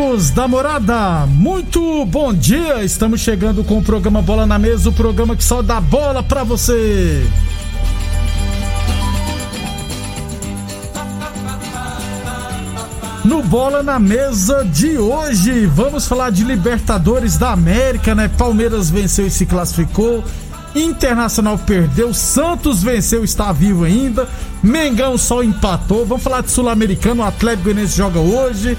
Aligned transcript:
Amigos 0.00 0.30
da 0.30 0.48
morada, 0.48 1.26
muito 1.26 2.06
bom 2.06 2.32
dia! 2.32 2.82
Estamos 2.82 3.20
chegando 3.20 3.62
com 3.62 3.76
o 3.76 3.82
programa 3.82 4.22
Bola 4.22 4.46
na 4.46 4.58
Mesa 4.58 4.88
o 4.88 4.92
programa 4.92 5.36
que 5.36 5.44
só 5.44 5.60
dá 5.60 5.78
bola 5.78 6.22
pra 6.22 6.42
você. 6.42 7.22
No 13.26 13.42
Bola 13.42 13.82
na 13.82 13.98
Mesa 13.98 14.64
de 14.64 14.96
hoje, 14.96 15.66
vamos 15.66 16.08
falar 16.08 16.30
de 16.30 16.44
Libertadores 16.44 17.36
da 17.36 17.52
América, 17.52 18.14
né? 18.14 18.26
Palmeiras 18.38 18.88
venceu 18.88 19.26
e 19.26 19.30
se 19.30 19.44
classificou. 19.44 20.24
Internacional 20.74 21.58
perdeu, 21.58 22.14
Santos 22.14 22.82
venceu, 22.82 23.22
está 23.22 23.52
vivo 23.52 23.84
ainda. 23.84 24.26
Mengão 24.62 25.18
só 25.18 25.42
empatou. 25.42 26.06
Vamos 26.06 26.24
falar 26.24 26.40
de 26.40 26.50
Sul-Americano, 26.50 27.22
o 27.22 27.26
Atlético 27.26 27.64
Goianiense 27.64 27.98
joga 27.98 28.18
hoje. 28.18 28.78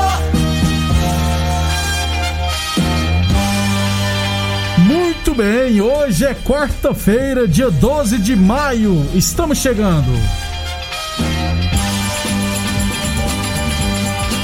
Muito 5.31 5.43
bem, 5.43 5.79
hoje 5.79 6.25
é 6.25 6.33
quarta-feira, 6.33 7.47
dia 7.47 7.71
12 7.71 8.17
de 8.17 8.35
maio. 8.35 9.01
Estamos 9.13 9.59
chegando. 9.59 10.11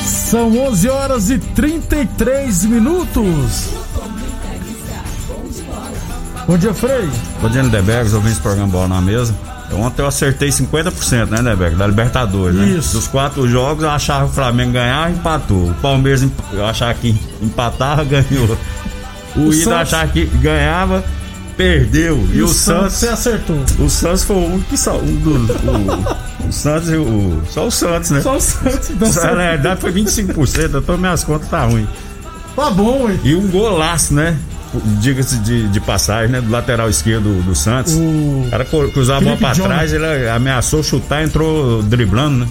São 0.02 0.58
11 0.58 0.88
horas 0.88 1.30
e 1.30 1.40
33 1.40 2.64
minutos. 2.66 3.70
Bom 6.48 6.58
dia, 6.58 6.74
Frei. 6.74 7.10
Bom 7.42 7.50
dia, 7.50 7.64
Lindeberg, 7.64 8.14
ouvindo 8.14 8.32
esse 8.32 8.40
programa 8.40 8.72
Bola 8.72 8.88
na 8.88 9.02
Mesa. 9.02 9.36
Ontem 9.74 10.02
eu 10.02 10.08
acertei 10.08 10.48
50%, 10.48 11.30
né, 11.30 11.38
Lindeberg? 11.40 11.76
Da 11.76 11.86
Libertadores, 11.86 12.56
né? 12.56 12.66
Isso. 12.66 12.94
Dos 12.94 13.10
quatro 13.10 13.46
jogos 13.50 13.84
eu 13.84 13.90
achava 13.90 14.24
que 14.24 14.32
o 14.32 14.34
Flamengo 14.36 14.72
ganhava 14.72 15.12
empatou. 15.12 15.72
O 15.72 15.76
Palmeiras 15.76 16.26
eu 16.54 16.66
achava 16.66 16.94
que 16.94 17.14
empatava, 17.42 18.06
ganhou. 18.06 18.58
O, 19.38 19.42
O 19.50 19.54
Ida 19.54 19.64
Santos- 19.64 19.94
achava 19.94 20.12
que 20.12 20.26
ganhava, 20.26 21.04
perdeu. 21.56 22.28
E, 22.34 22.42
o, 22.42 22.48
Santos. 22.48 22.94
Você 22.94 23.08
acertou. 23.08 23.64
O 23.80 23.90
Santos 23.90 24.24
foi 24.24 24.36
o 24.36 24.46
único 24.46 24.70
que 24.70 24.78
só. 24.78 24.98
Um 24.98 25.16
dos, 25.18 25.50
o, 25.50 26.48
o 26.48 26.52
Santos 26.52 26.90
e 26.90 26.96
o. 26.96 27.42
Só 27.50 27.68
o 27.68 27.72
Santos, 27.72 28.10
né? 28.12 28.22
Só 28.22 28.36
o 28.38 28.42
Santos. 28.42 28.90
Então, 28.90 29.12
Na 29.12 29.34
verdade 29.34 29.82
foi 29.82 29.92
25%, 29.92 30.80
então 30.80 30.98
minhas 30.98 31.24
contas 31.24 31.50
tá 31.50 31.64
ruim. 31.66 31.88
Tá 32.56 32.70
bom, 32.72 33.10
hein? 33.10 33.20
E 33.24 33.36
um 33.36 33.48
golaço, 33.48 34.14
né? 34.14 34.36
Diga-se 35.00 35.38
de, 35.38 35.68
de 35.70 35.80
passagem, 35.80 36.30
né? 36.30 36.42
Do 36.42 36.52
lateral 36.52 36.90
esquerdo 36.90 37.42
do 37.44 37.56
Santos. 37.56 37.94
O- 37.94 38.00
O 38.00 38.48
cara 38.52 38.66
cruzava 38.66 39.20
a 39.20 39.22
bola 39.24 39.38
pra 39.38 39.54
Jonathan. 39.54 39.76
trás, 39.76 39.94
ele 39.94 40.30
ameaçou 40.30 40.84
chutar, 40.84 41.24
entrou 41.24 41.82
driblando, 41.84 42.40
né? 42.46 42.48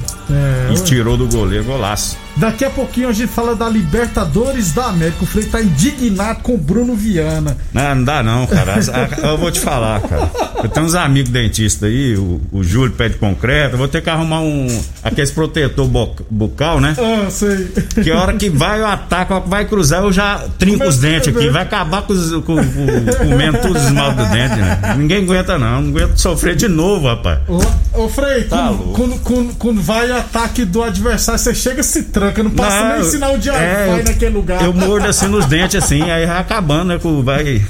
É, 0.70 0.72
E 0.72 0.80
tirou 0.82 1.16
do 1.16 1.26
goleiro, 1.28 1.64
golaço. 1.64 2.16
Daqui 2.36 2.64
a 2.64 2.70
pouquinho 2.70 3.08
a 3.08 3.12
gente 3.12 3.28
fala 3.32 3.54
da 3.56 3.69
Libertadores 3.69 4.72
da 4.72 4.86
América. 4.86 5.22
O 5.22 5.26
Frei 5.26 5.44
tá 5.44 5.60
indignado 5.62 6.41
com 6.42 6.54
o 6.54 6.58
Bruno 6.58 6.94
Viana. 6.94 7.56
Não, 7.72 7.94
não 7.94 8.04
dá 8.04 8.22
não, 8.22 8.47
cara. 8.47 8.74
As- 8.74 8.88
a- 8.91 9.08
Eu 9.22 9.38
vou 9.38 9.50
te 9.50 9.60
falar, 9.60 10.00
cara. 10.02 10.30
Eu 10.62 10.69
tenho 10.69 10.84
uns 10.86 10.94
amigos 10.94 11.30
dentistas 11.30 11.88
aí, 11.88 12.16
o, 12.16 12.41
o 12.52 12.62
Júlio 12.62 12.92
pé 12.92 13.08
de 13.08 13.16
concreto, 13.16 13.74
eu 13.74 13.78
vou 13.78 13.88
ter 13.88 14.02
que 14.02 14.10
arrumar 14.10 14.41
um. 14.41 14.66
aqueles 15.02 15.30
protetor 15.30 15.88
bucal, 16.30 16.80
né? 16.80 16.94
Ah, 16.98 17.30
sei. 17.30 17.69
Que 18.02 18.10
a 18.10 18.20
hora 18.20 18.34
que 18.34 18.50
vai 18.50 18.80
o 18.80 18.86
ataque, 18.86 19.32
vai 19.47 19.64
cruzar, 19.64 20.03
eu 20.03 20.12
já 20.12 20.38
trinco 20.58 20.84
os 20.86 20.98
dentes 20.98 21.28
aqui. 21.34 21.48
Vai 21.48 21.62
acabar 21.62 22.03
com, 22.03 22.12
os, 22.12 22.30
com, 22.44 22.56
com 22.56 23.18
comendo 23.18 23.58
todos 23.58 23.82
os 23.84 23.91
mal 23.92 24.12
do 24.12 24.24
dente, 24.26 24.56
né? 24.56 24.94
Ninguém 24.98 25.22
aguenta, 25.24 25.58
não. 25.58 25.80
Não 25.82 25.88
aguenta 25.91 26.16
sofrer 26.16 26.54
de 26.56 26.68
novo, 26.68 27.06
rapaz. 27.08 27.38
Ô, 27.48 28.03
ô 28.04 28.08
Frei, 28.08 28.44
Tá 28.44 28.68
quando, 28.68 28.92
quando, 28.92 29.18
quando- 29.22 29.54
quando 29.56 29.82
vai 29.82 30.10
o 30.10 30.16
ataque 30.16 30.64
do 30.64 30.82
adversário, 30.82 31.38
você 31.41 31.54
chega 31.54 31.82
se 31.82 32.04
tranca, 32.04 32.25
não 32.42 32.50
passa 32.50 32.81
Não, 32.81 32.94
nem 32.94 33.04
sinal 33.04 33.38
de 33.38 33.48
é, 33.48 33.53
Wi-Fi 33.88 34.03
naquele 34.04 34.34
lugar. 34.34 34.62
Eu 34.62 34.72
mordo 34.72 35.06
assim 35.06 35.26
nos 35.26 35.47
dentes, 35.47 35.82
assim, 35.82 36.03
aí 36.03 36.26
vai 36.26 36.38
acabando, 36.38 36.88
né? 36.88 36.98
Vai, 37.22 37.64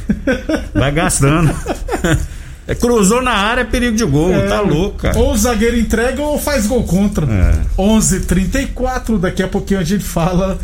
vai 0.75 0.93
gastando. 0.93 1.55
É, 2.69 2.75
cruzou 2.75 3.23
na 3.23 3.31
área, 3.31 3.61
é 3.61 3.65
perigo 3.65 3.97
de 3.97 4.05
gol, 4.05 4.33
tá 4.49 4.61
louco, 4.61 4.99
cara. 4.99 5.17
Ou 5.17 5.33
o 5.33 5.39
zagueiro 5.39 5.79
entrega 5.79 6.21
ou 6.21 6.37
faz 6.37 6.67
gol 6.67 6.83
contra. 6.83 7.25
É. 7.25 7.81
11:34 7.81 9.19
daqui 9.19 9.41
a 9.43 9.47
pouquinho 9.47 9.79
a 9.79 9.85
gente 9.85 10.03
fala, 10.03 10.59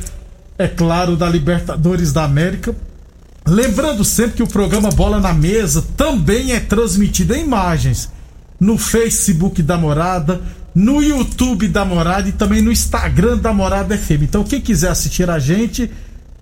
é 0.58 0.66
claro, 0.66 1.16
da 1.16 1.28
Libertadores 1.28 2.12
da 2.12 2.24
América. 2.24 2.74
Lembrando 3.46 4.04
sempre 4.04 4.36
que 4.36 4.42
o 4.42 4.48
programa 4.48 4.90
Bola 4.90 5.20
na 5.20 5.32
Mesa 5.32 5.84
também 5.96 6.52
é 6.52 6.60
transmitido 6.60 7.34
em 7.34 7.44
imagens 7.44 8.10
no 8.58 8.78
Facebook 8.78 9.62
da 9.62 9.76
Morada, 9.76 10.40
no 10.74 11.02
YouTube 11.02 11.68
da 11.68 11.84
Morada 11.84 12.28
e 12.28 12.32
também 12.32 12.62
no 12.62 12.72
Instagram 12.72 13.38
da 13.38 13.52
Morada 13.52 13.96
FM. 13.96 14.22
Então, 14.22 14.44
quem 14.44 14.60
quiser 14.60 14.90
assistir 14.90 15.28
a 15.28 15.38
gente, 15.38 15.90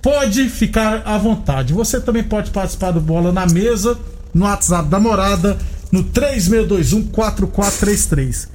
pode 0.01 0.49
ficar 0.49 1.03
à 1.05 1.19
vontade. 1.19 1.73
Você 1.73 2.01
também 2.01 2.23
pode 2.23 2.51
participar 2.51 2.93
do 2.93 3.01
Bola 3.01 3.33
na 3.33 3.47
Mesa 3.47 3.99
no 4.33 4.45
WhatsApp 4.45 4.89
da 4.89 5.01
Morada, 5.01 5.59
no 5.91 6.05
36214433. 6.05 8.49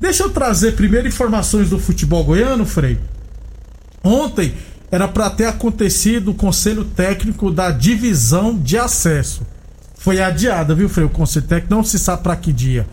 Deixa 0.00 0.22
eu 0.22 0.30
trazer 0.30 0.72
primeiro 0.72 1.06
informações 1.08 1.68
do 1.70 1.78
futebol 1.78 2.24
goiano, 2.24 2.64
Frei. 2.64 2.98
Ontem 4.02 4.54
era 4.90 5.06
para 5.06 5.28
ter 5.28 5.44
acontecido 5.44 6.30
o 6.30 6.34
conselho 6.34 6.82
técnico 6.84 7.50
da 7.50 7.70
divisão 7.70 8.56
de 8.56 8.78
acesso. 8.78 9.42
Foi 9.96 10.18
adiada, 10.20 10.74
viu, 10.74 10.88
Frei? 10.88 11.04
O 11.04 11.10
conselho 11.10 11.46
técnico 11.46 11.74
não 11.74 11.84
se 11.84 11.98
sabe 11.98 12.22
para 12.22 12.36
que 12.36 12.50
dia. 12.52 12.86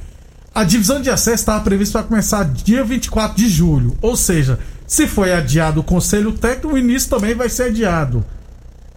A 0.55 0.63
divisão 0.63 1.01
de 1.01 1.09
acesso 1.09 1.35
estava 1.35 1.61
prevista 1.61 1.99
para 1.99 2.07
começar 2.07 2.45
dia 2.45 2.81
24 2.81 3.35
de 3.35 3.49
julho. 3.49 3.97
Ou 4.01 4.15
seja, 4.15 4.57
se 4.87 5.05
foi 5.05 5.33
adiado 5.33 5.81
o 5.81 5.83
conselho 5.83 6.31
técnico, 6.31 6.73
o 6.73 6.77
início 6.77 7.09
também 7.09 7.35
vai 7.35 7.49
ser 7.49 7.63
adiado. 7.63 8.23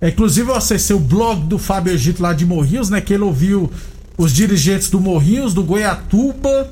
É, 0.01 0.09
inclusive 0.09 0.49
eu 0.49 0.55
acessei 0.55 0.95
o 0.95 1.01
blog 1.01 1.49
do 1.49 1.59
Fábio 1.59 1.93
Egito 1.93 2.23
lá 2.23 2.33
de 2.33 2.47
Morrinhos, 2.47 2.89
né? 2.89 3.01
Que 3.01 3.13
ele 3.13 3.25
ouviu 3.25 3.69
os 4.17 4.33
dirigentes 4.33 4.89
do 4.89 5.01
Morrinhos, 5.01 5.53
do 5.53 5.65
Goiatuba 5.65 6.71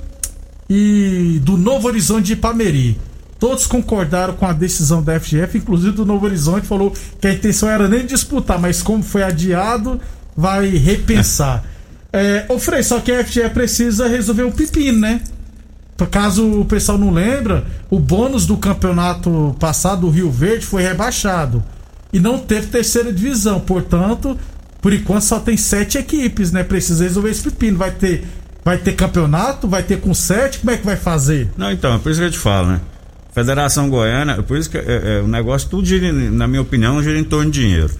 e 0.71 1.41
do 1.43 1.57
Novo 1.57 1.89
Horizonte 1.89 2.27
de 2.27 2.33
Ipameri. 2.35 2.97
Todos 3.41 3.67
concordaram 3.67 4.35
com 4.35 4.47
a 4.47 4.53
decisão 4.53 5.03
da 5.03 5.19
FGF, 5.19 5.59
inclusive 5.59 5.97
do 5.97 6.07
Novo 6.07 6.27
Horizonte 6.27 6.65
falou 6.65 6.95
que 7.21 7.27
a 7.27 7.33
intenção 7.33 7.69
era 7.69 7.89
nem 7.89 8.07
disputar, 8.07 8.59
mas 8.61 8.85
como 8.85 9.03
foi 9.03 9.25
adiado, 9.25 10.01
vai 10.37 10.69
repensar. 10.69 11.65
É, 12.13 12.47
ô 12.49 12.59
Frei, 12.59 12.83
só 12.83 13.01
que 13.01 13.13
a 13.13 13.25
FGF 13.25 13.51
precisa 13.51 14.09
resolver 14.09 14.45
um 14.45 14.53
pepino, 14.53 15.01
né? 15.01 15.21
Caso 16.11 16.61
o 16.61 16.65
pessoal 16.65 16.99
não 16.99 17.11
lembra, 17.11 17.65
o 17.89 17.99
bônus 17.99 18.47
do 18.47 18.57
campeonato 18.57 19.57
passado 19.59 20.03
do 20.03 20.11
Rio 20.11 20.31
Verde 20.31 20.67
foi 20.67 20.83
rebaixado 20.83 21.65
e 22.13 22.21
não 22.21 22.39
teve 22.39 22.67
terceira 22.67 23.13
divisão. 23.13 23.61
Portanto, 23.61 24.39
por 24.81 24.93
enquanto 24.93 25.23
só 25.23 25.41
tem 25.41 25.57
sete 25.57 25.99
equipes, 25.99 26.53
né? 26.53 26.63
Precisa 26.63 27.05
resolver 27.05 27.31
esse 27.31 27.43
pepino. 27.43 27.79
Vai 27.79 27.91
ter, 27.91 28.27
vai 28.65 28.77
ter 28.77 28.93
campeonato, 28.93 29.67
vai 29.67 29.83
ter 29.83 30.01
com 30.01 30.13
sete, 30.13 30.59
como 30.59 30.71
é 30.71 30.77
que 30.77 30.85
vai 30.85 30.97
fazer? 30.97 31.51
Não, 31.57 31.73
então, 31.73 31.95
é 31.95 31.99
por 31.99 32.13
isso 32.13 32.21
que 32.21 32.27
eu 32.27 32.31
te 32.31 32.39
falo, 32.39 32.69
né? 32.69 32.81
Federação 33.33 33.91
Goiana, 33.91 34.43
por 34.43 34.57
isso 34.57 34.71
que 34.71 34.79
é, 34.79 35.19
é, 35.19 35.21
o 35.23 35.29
negócio 35.29 35.69
tudo 35.69 35.87
gira, 35.87 36.11
na 36.13 36.47
minha 36.47 36.63
opinião, 36.63 37.03
gira 37.03 37.19
em 37.19 37.25
torno 37.25 37.51
de 37.51 37.61
dinheiro. 37.61 37.91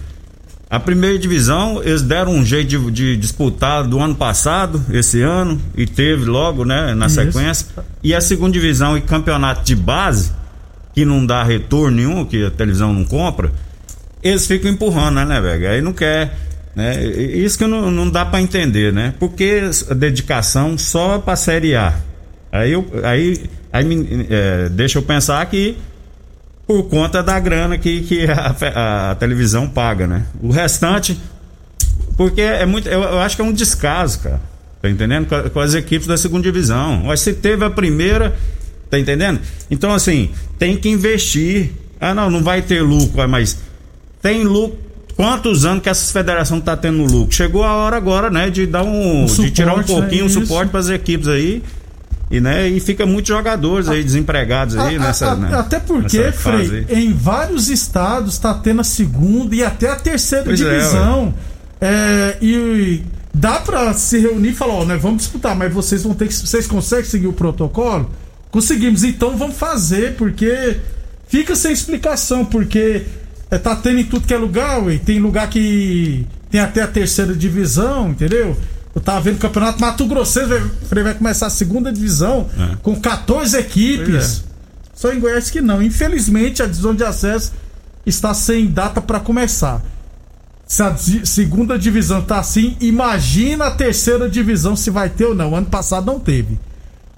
A 0.69 0.79
primeira 0.79 1.17
divisão, 1.17 1.81
eles 1.81 2.01
deram 2.01 2.33
um 2.33 2.45
jeito 2.45 2.91
de, 2.91 2.91
de 2.91 3.17
disputar 3.17 3.85
do 3.85 3.99
ano 3.99 4.15
passado, 4.15 4.83
esse 4.91 5.21
ano, 5.21 5.61
e 5.75 5.85
teve 5.85 6.25
logo, 6.25 6.65
né, 6.65 6.93
na 6.93 7.05
Isso. 7.05 7.15
sequência. 7.15 7.67
E 8.03 8.13
a 8.13 8.19
segunda 8.19 8.51
divisão 8.51 8.97
e 8.97 9.01
campeonato 9.01 9.63
de 9.63 9.75
base, 9.75 10.31
que 10.93 11.05
não 11.05 11.25
dá 11.25 11.41
retorno 11.41 11.95
nenhum, 11.95 12.25
que 12.25 12.45
a 12.45 12.51
televisão 12.51 12.91
não 12.91 13.05
compra, 13.05 13.51
eles 14.21 14.45
ficam 14.45 14.69
empurrando, 14.69 15.15
né, 15.15 15.25
né, 15.25 15.39
velho? 15.39 15.69
Aí 15.69 15.81
não 15.81 15.93
quer. 15.93 16.37
Né? 16.75 17.01
Isso 17.05 17.57
que 17.57 17.65
não, 17.65 17.89
não 17.89 18.09
dá 18.09 18.25
pra 18.25 18.41
entender, 18.41 18.91
né? 18.91 19.13
Porque 19.19 19.61
a 19.89 19.93
dedicação 19.93 20.77
só 20.77 21.17
pra 21.17 21.35
Série 21.37 21.75
A. 21.75 21.93
Aí, 22.51 22.73
eu, 22.73 22.85
aí, 23.03 23.49
aí 23.71 23.85
me, 23.85 24.27
é, 24.29 24.69
deixa 24.69 24.97
eu 24.99 25.01
pensar 25.01 25.45
que 25.45 25.77
por 26.67 26.83
conta 26.83 27.23
da 27.23 27.39
grana 27.39 27.77
que, 27.77 28.01
que 28.01 28.27
a, 28.29 29.11
a 29.11 29.15
televisão 29.15 29.69
paga, 29.69 30.05
né? 30.05 30.25
O 30.41 30.51
restante, 30.51 31.17
porque 32.17 32.41
é 32.41 32.65
muito, 32.65 32.89
eu, 32.89 33.01
eu 33.01 33.19
acho 33.19 33.35
que 33.37 33.41
é 33.41 33.45
um 33.45 33.53
descaso, 33.53 34.19
cara. 34.19 34.41
Tá 34.81 34.89
entendendo? 34.89 35.27
Com, 35.27 35.49
com 35.49 35.59
as 35.59 35.73
equipes 35.73 36.07
da 36.07 36.17
segunda 36.17 36.43
divisão. 36.43 37.03
Mas 37.05 37.21
se 37.21 37.33
teve 37.33 37.63
a 37.63 37.69
primeira, 37.69 38.35
tá 38.89 38.99
entendendo? 38.99 39.39
Então, 39.71 39.93
assim, 39.93 40.29
tem 40.59 40.75
que 40.75 40.89
investir. 40.89 41.71
Ah, 41.99 42.13
não, 42.13 42.29
não 42.29 42.43
vai 42.43 42.61
ter 42.61 42.81
lucro, 42.81 43.21
ah, 43.21 43.27
mas 43.27 43.57
tem 44.21 44.43
lucro. 44.43 44.85
Quantos 45.15 45.65
anos 45.65 45.81
que 45.81 45.89
essa 45.89 46.13
federação 46.13 46.61
tá 46.61 46.77
tendo 46.77 47.01
lucro? 47.03 47.35
Chegou 47.35 47.63
a 47.63 47.73
hora 47.73 47.97
agora, 47.97 48.29
né, 48.29 48.51
de 48.51 48.67
dar 48.67 48.83
um, 48.83 49.23
Um 49.23 49.25
de 49.25 49.49
tirar 49.49 49.73
um 49.73 49.77
suporte, 49.77 50.01
pouquinho 50.01 50.25
o 50.25 50.27
Isso. 50.27 50.41
suporte 50.41 50.69
para 50.69 50.79
as 50.79 50.89
equipes 50.89 51.27
aí. 51.27 51.63
E, 52.29 52.41
né, 52.41 52.67
e 52.67 52.79
fica 52.81 53.05
muitos 53.05 53.29
jogadores 53.29 53.87
aí 53.87 54.03
desempregados 54.03 54.75
aí 54.77 54.97
A- 54.97 54.99
nessa, 54.99 55.31
a- 55.31 55.35
né, 55.35 55.55
até 55.57 55.79
porque, 55.79 56.31
Frei, 56.33 56.85
em 56.89 57.13
vários 57.13 57.69
estados 57.69 58.33
está 58.33 58.53
tendo 58.53 58.81
a 58.81 58.83
segunda 58.83 59.55
e 59.55 59.63
até 59.63 59.89
a 59.89 59.95
terceira 59.95 60.43
Pois 60.43 60.59
é, 60.59 60.63
divisão. 60.77 61.33
É, 61.79 62.37
e 62.41 63.01
dá 63.33 63.59
pra 63.59 63.93
se 63.93 64.19
reunir 64.19 64.49
e 64.49 64.53
falar, 64.53 64.73
ó, 64.73 64.85
nós 64.85 65.01
vamos 65.01 65.19
disputar, 65.19 65.55
mas 65.55 65.71
vocês 65.73 66.03
vão 66.03 66.13
ter 66.13 66.27
que. 66.27 66.33
Vocês 66.33 66.67
conseguem 66.67 67.05
seguir 67.05 67.27
o 67.27 67.33
protocolo? 67.33 68.09
Conseguimos, 68.51 69.03
então 69.03 69.37
vamos 69.37 69.55
fazer, 69.57 70.15
porque 70.15 70.77
fica 71.27 71.55
sem 71.55 71.71
explicação, 71.71 72.43
porque 72.43 73.03
é, 73.51 73.57
tá 73.57 73.75
tendo 73.75 73.99
em 73.99 74.03
tudo 74.03 74.25
que 74.27 74.33
é 74.33 74.37
lugar, 74.37 74.83
ué. 74.83 74.97
Tem 74.97 75.19
lugar 75.19 75.49
que 75.49 76.25
tem 76.49 76.59
até 76.59 76.81
a 76.81 76.87
terceira 76.87 77.33
divisão, 77.33 78.09
entendeu? 78.09 78.57
Eu 78.97 79.01
tava 79.01 79.21
vendo 79.21 79.35
o 79.35 79.39
campeonato 79.39 79.79
Mato 79.79 80.07
Grosseiro, 80.07 80.49
vai, 80.49 80.71
Frei, 80.89 81.03
vai 81.03 81.13
começar 81.13 81.45
a 81.45 81.49
segunda 81.51 81.93
divisão 81.93 82.49
É. 82.57 82.77
com 82.81 82.99
14 82.99 83.55
equipes. 83.55 84.07
Pois 84.07 84.43
Só 84.95 85.13
em 85.13 85.19
Goiás 85.19 85.51
que 85.51 85.61
não. 85.61 85.83
Infelizmente, 85.83 86.63
a 86.63 86.65
divisão 86.65 86.95
de 86.95 87.03
acesso 87.03 87.51
está 88.07 88.33
sem 88.33 88.65
data 88.65 88.99
para 88.99 89.19
começar. 89.19 89.83
Se 90.65 90.81
a 90.81 90.97
segunda 90.97 91.77
divisão 91.77 92.23
tá 92.23 92.39
assim, 92.39 92.75
imagina 92.81 93.65
a 93.65 93.71
terceira 93.71 94.27
divisão 94.27 94.75
se 94.75 94.89
vai 94.89 95.11
ter 95.11 95.25
ou 95.25 95.35
não. 95.35 95.55
Ano 95.55 95.67
passado 95.67 96.07
não 96.07 96.19
teve. 96.19 96.57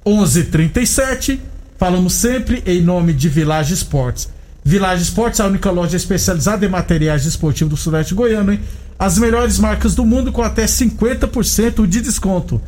11:37. 0.06 1.40
Falamos 1.78 2.12
sempre 2.12 2.62
em 2.66 2.82
nome 2.82 3.14
de 3.14 3.30
Village 3.30 3.74
Esportes. 3.74 4.28
Village 4.66 5.04
Esportes 5.04 5.40
é 5.40 5.44
a 5.44 5.48
única 5.48 5.72
loja 5.72 5.96
especializada 5.96 6.66
em 6.66 6.70
materiais 6.70 7.26
esportivos 7.26 7.72
do 7.72 7.78
Sudeste 7.78 8.14
Goiano, 8.14 8.52
hein? 8.52 8.60
As 9.00 9.18
melhores 9.18 9.58
marcas 9.58 9.96
do 9.96 10.06
mundo 10.06 10.30
com 10.30 10.44
até 10.44 10.66
50% 10.66 11.88
de 11.88 12.02
desconto. 12.02 12.62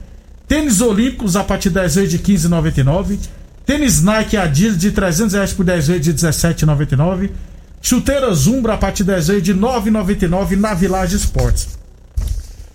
Tênis 0.47 0.79
Olímpicos 0.79 1.35
a 1.35 1.43
partir 1.43 1.67
de 1.67 1.75
10 1.75 1.95
vezes 1.95 2.11
de 2.11 2.19
15,99. 2.19 3.19
Tênis 3.65 4.01
Nike 4.01 4.37
Adidas 4.37 4.77
de 4.77 4.91
300 4.91 5.33
reais 5.33 5.51
por 5.51 5.65
10 5.65 5.87
vezes 5.87 6.03
de 6.03 6.13
17,99. 6.13 7.31
Chuteira 7.81 8.33
Zumbra 8.33 8.75
a 8.75 8.77
partir 8.77 9.03
de 9.03 9.11
10 9.11 9.27
vezes 9.27 9.43
de 9.43 9.53
9,99 9.53 10.55
na 10.55 10.73
Village 10.73 11.17
Esportes. 11.17 11.67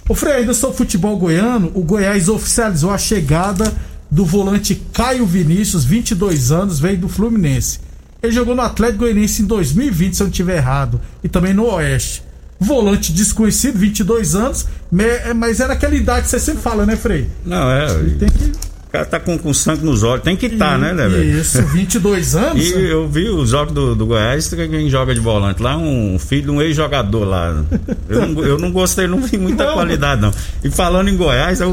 O 0.06 0.14
Frei, 0.14 0.34
ainda 0.34 0.52
sobre 0.52 0.76
futebol 0.76 1.16
goiano, 1.16 1.72
o 1.74 1.82
Goiás 1.82 2.28
oficializou 2.28 2.90
a 2.90 2.98
chegada 2.98 3.72
do 4.10 4.24
volante 4.24 4.74
Caio 4.92 5.24
Vinícius, 5.24 5.84
22 5.84 6.52
anos, 6.52 6.78
veio 6.78 6.98
do 6.98 7.08
Fluminense. 7.08 7.80
Ele 8.22 8.32
jogou 8.32 8.54
no 8.54 8.62
Atlético 8.62 9.00
Goianiense 9.00 9.42
em 9.42 9.46
2020, 9.46 10.14
se 10.14 10.22
eu 10.22 10.26
não 10.26 10.30
estiver 10.30 10.56
errado, 10.58 11.00
e 11.24 11.28
também 11.28 11.54
no 11.54 11.64
Oeste. 11.66 12.25
Volante 12.58 13.12
desconhecido, 13.12 13.78
22 13.78 14.34
anos, 14.34 14.66
me- 14.90 15.34
mas 15.34 15.60
era 15.60 15.74
aquela 15.74 15.94
idade 15.94 16.22
que 16.22 16.28
você 16.30 16.38
sempre 16.38 16.62
fala, 16.62 16.86
né, 16.86 16.96
Frei? 16.96 17.28
Não, 17.44 17.70
é. 17.70 17.86
Tem 18.18 18.28
que. 18.28 18.44
O 18.86 18.88
cara 18.90 19.04
tá 19.04 19.20
com, 19.20 19.36
com 19.36 19.52
sangue 19.52 19.84
nos 19.84 20.02
olhos. 20.02 20.22
Tem 20.24 20.34
que 20.36 20.46
estar, 20.46 20.78
né, 20.78 20.92
né, 20.94 21.06
velho? 21.06 21.38
Isso, 21.38 21.60
22 21.66 22.34
anos. 22.36 22.64
E 22.64 22.72
eu 22.88 23.06
vi 23.08 23.28
os 23.28 23.50
jogos 23.50 23.74
do, 23.74 23.94
do 23.94 24.06
Goiás, 24.06 24.48
quem 24.48 24.88
joga 24.88 25.12
de 25.12 25.20
volante 25.20 25.62
lá, 25.62 25.76
um 25.76 26.18
filho 26.18 26.44
de 26.44 26.50
um 26.50 26.62
ex-jogador 26.62 27.24
lá. 27.24 27.62
Eu 28.08 28.26
não, 28.26 28.42
eu 28.44 28.58
não 28.58 28.72
gostei, 28.72 29.06
não 29.06 29.20
vi 29.20 29.36
muita 29.36 29.66
Não. 29.66 29.74
qualidade, 29.74 30.22
não. 30.22 30.32
E 30.64 30.70
falando 30.70 31.08
em 31.08 31.16
Goiás, 31.16 31.60
é 31.60 31.66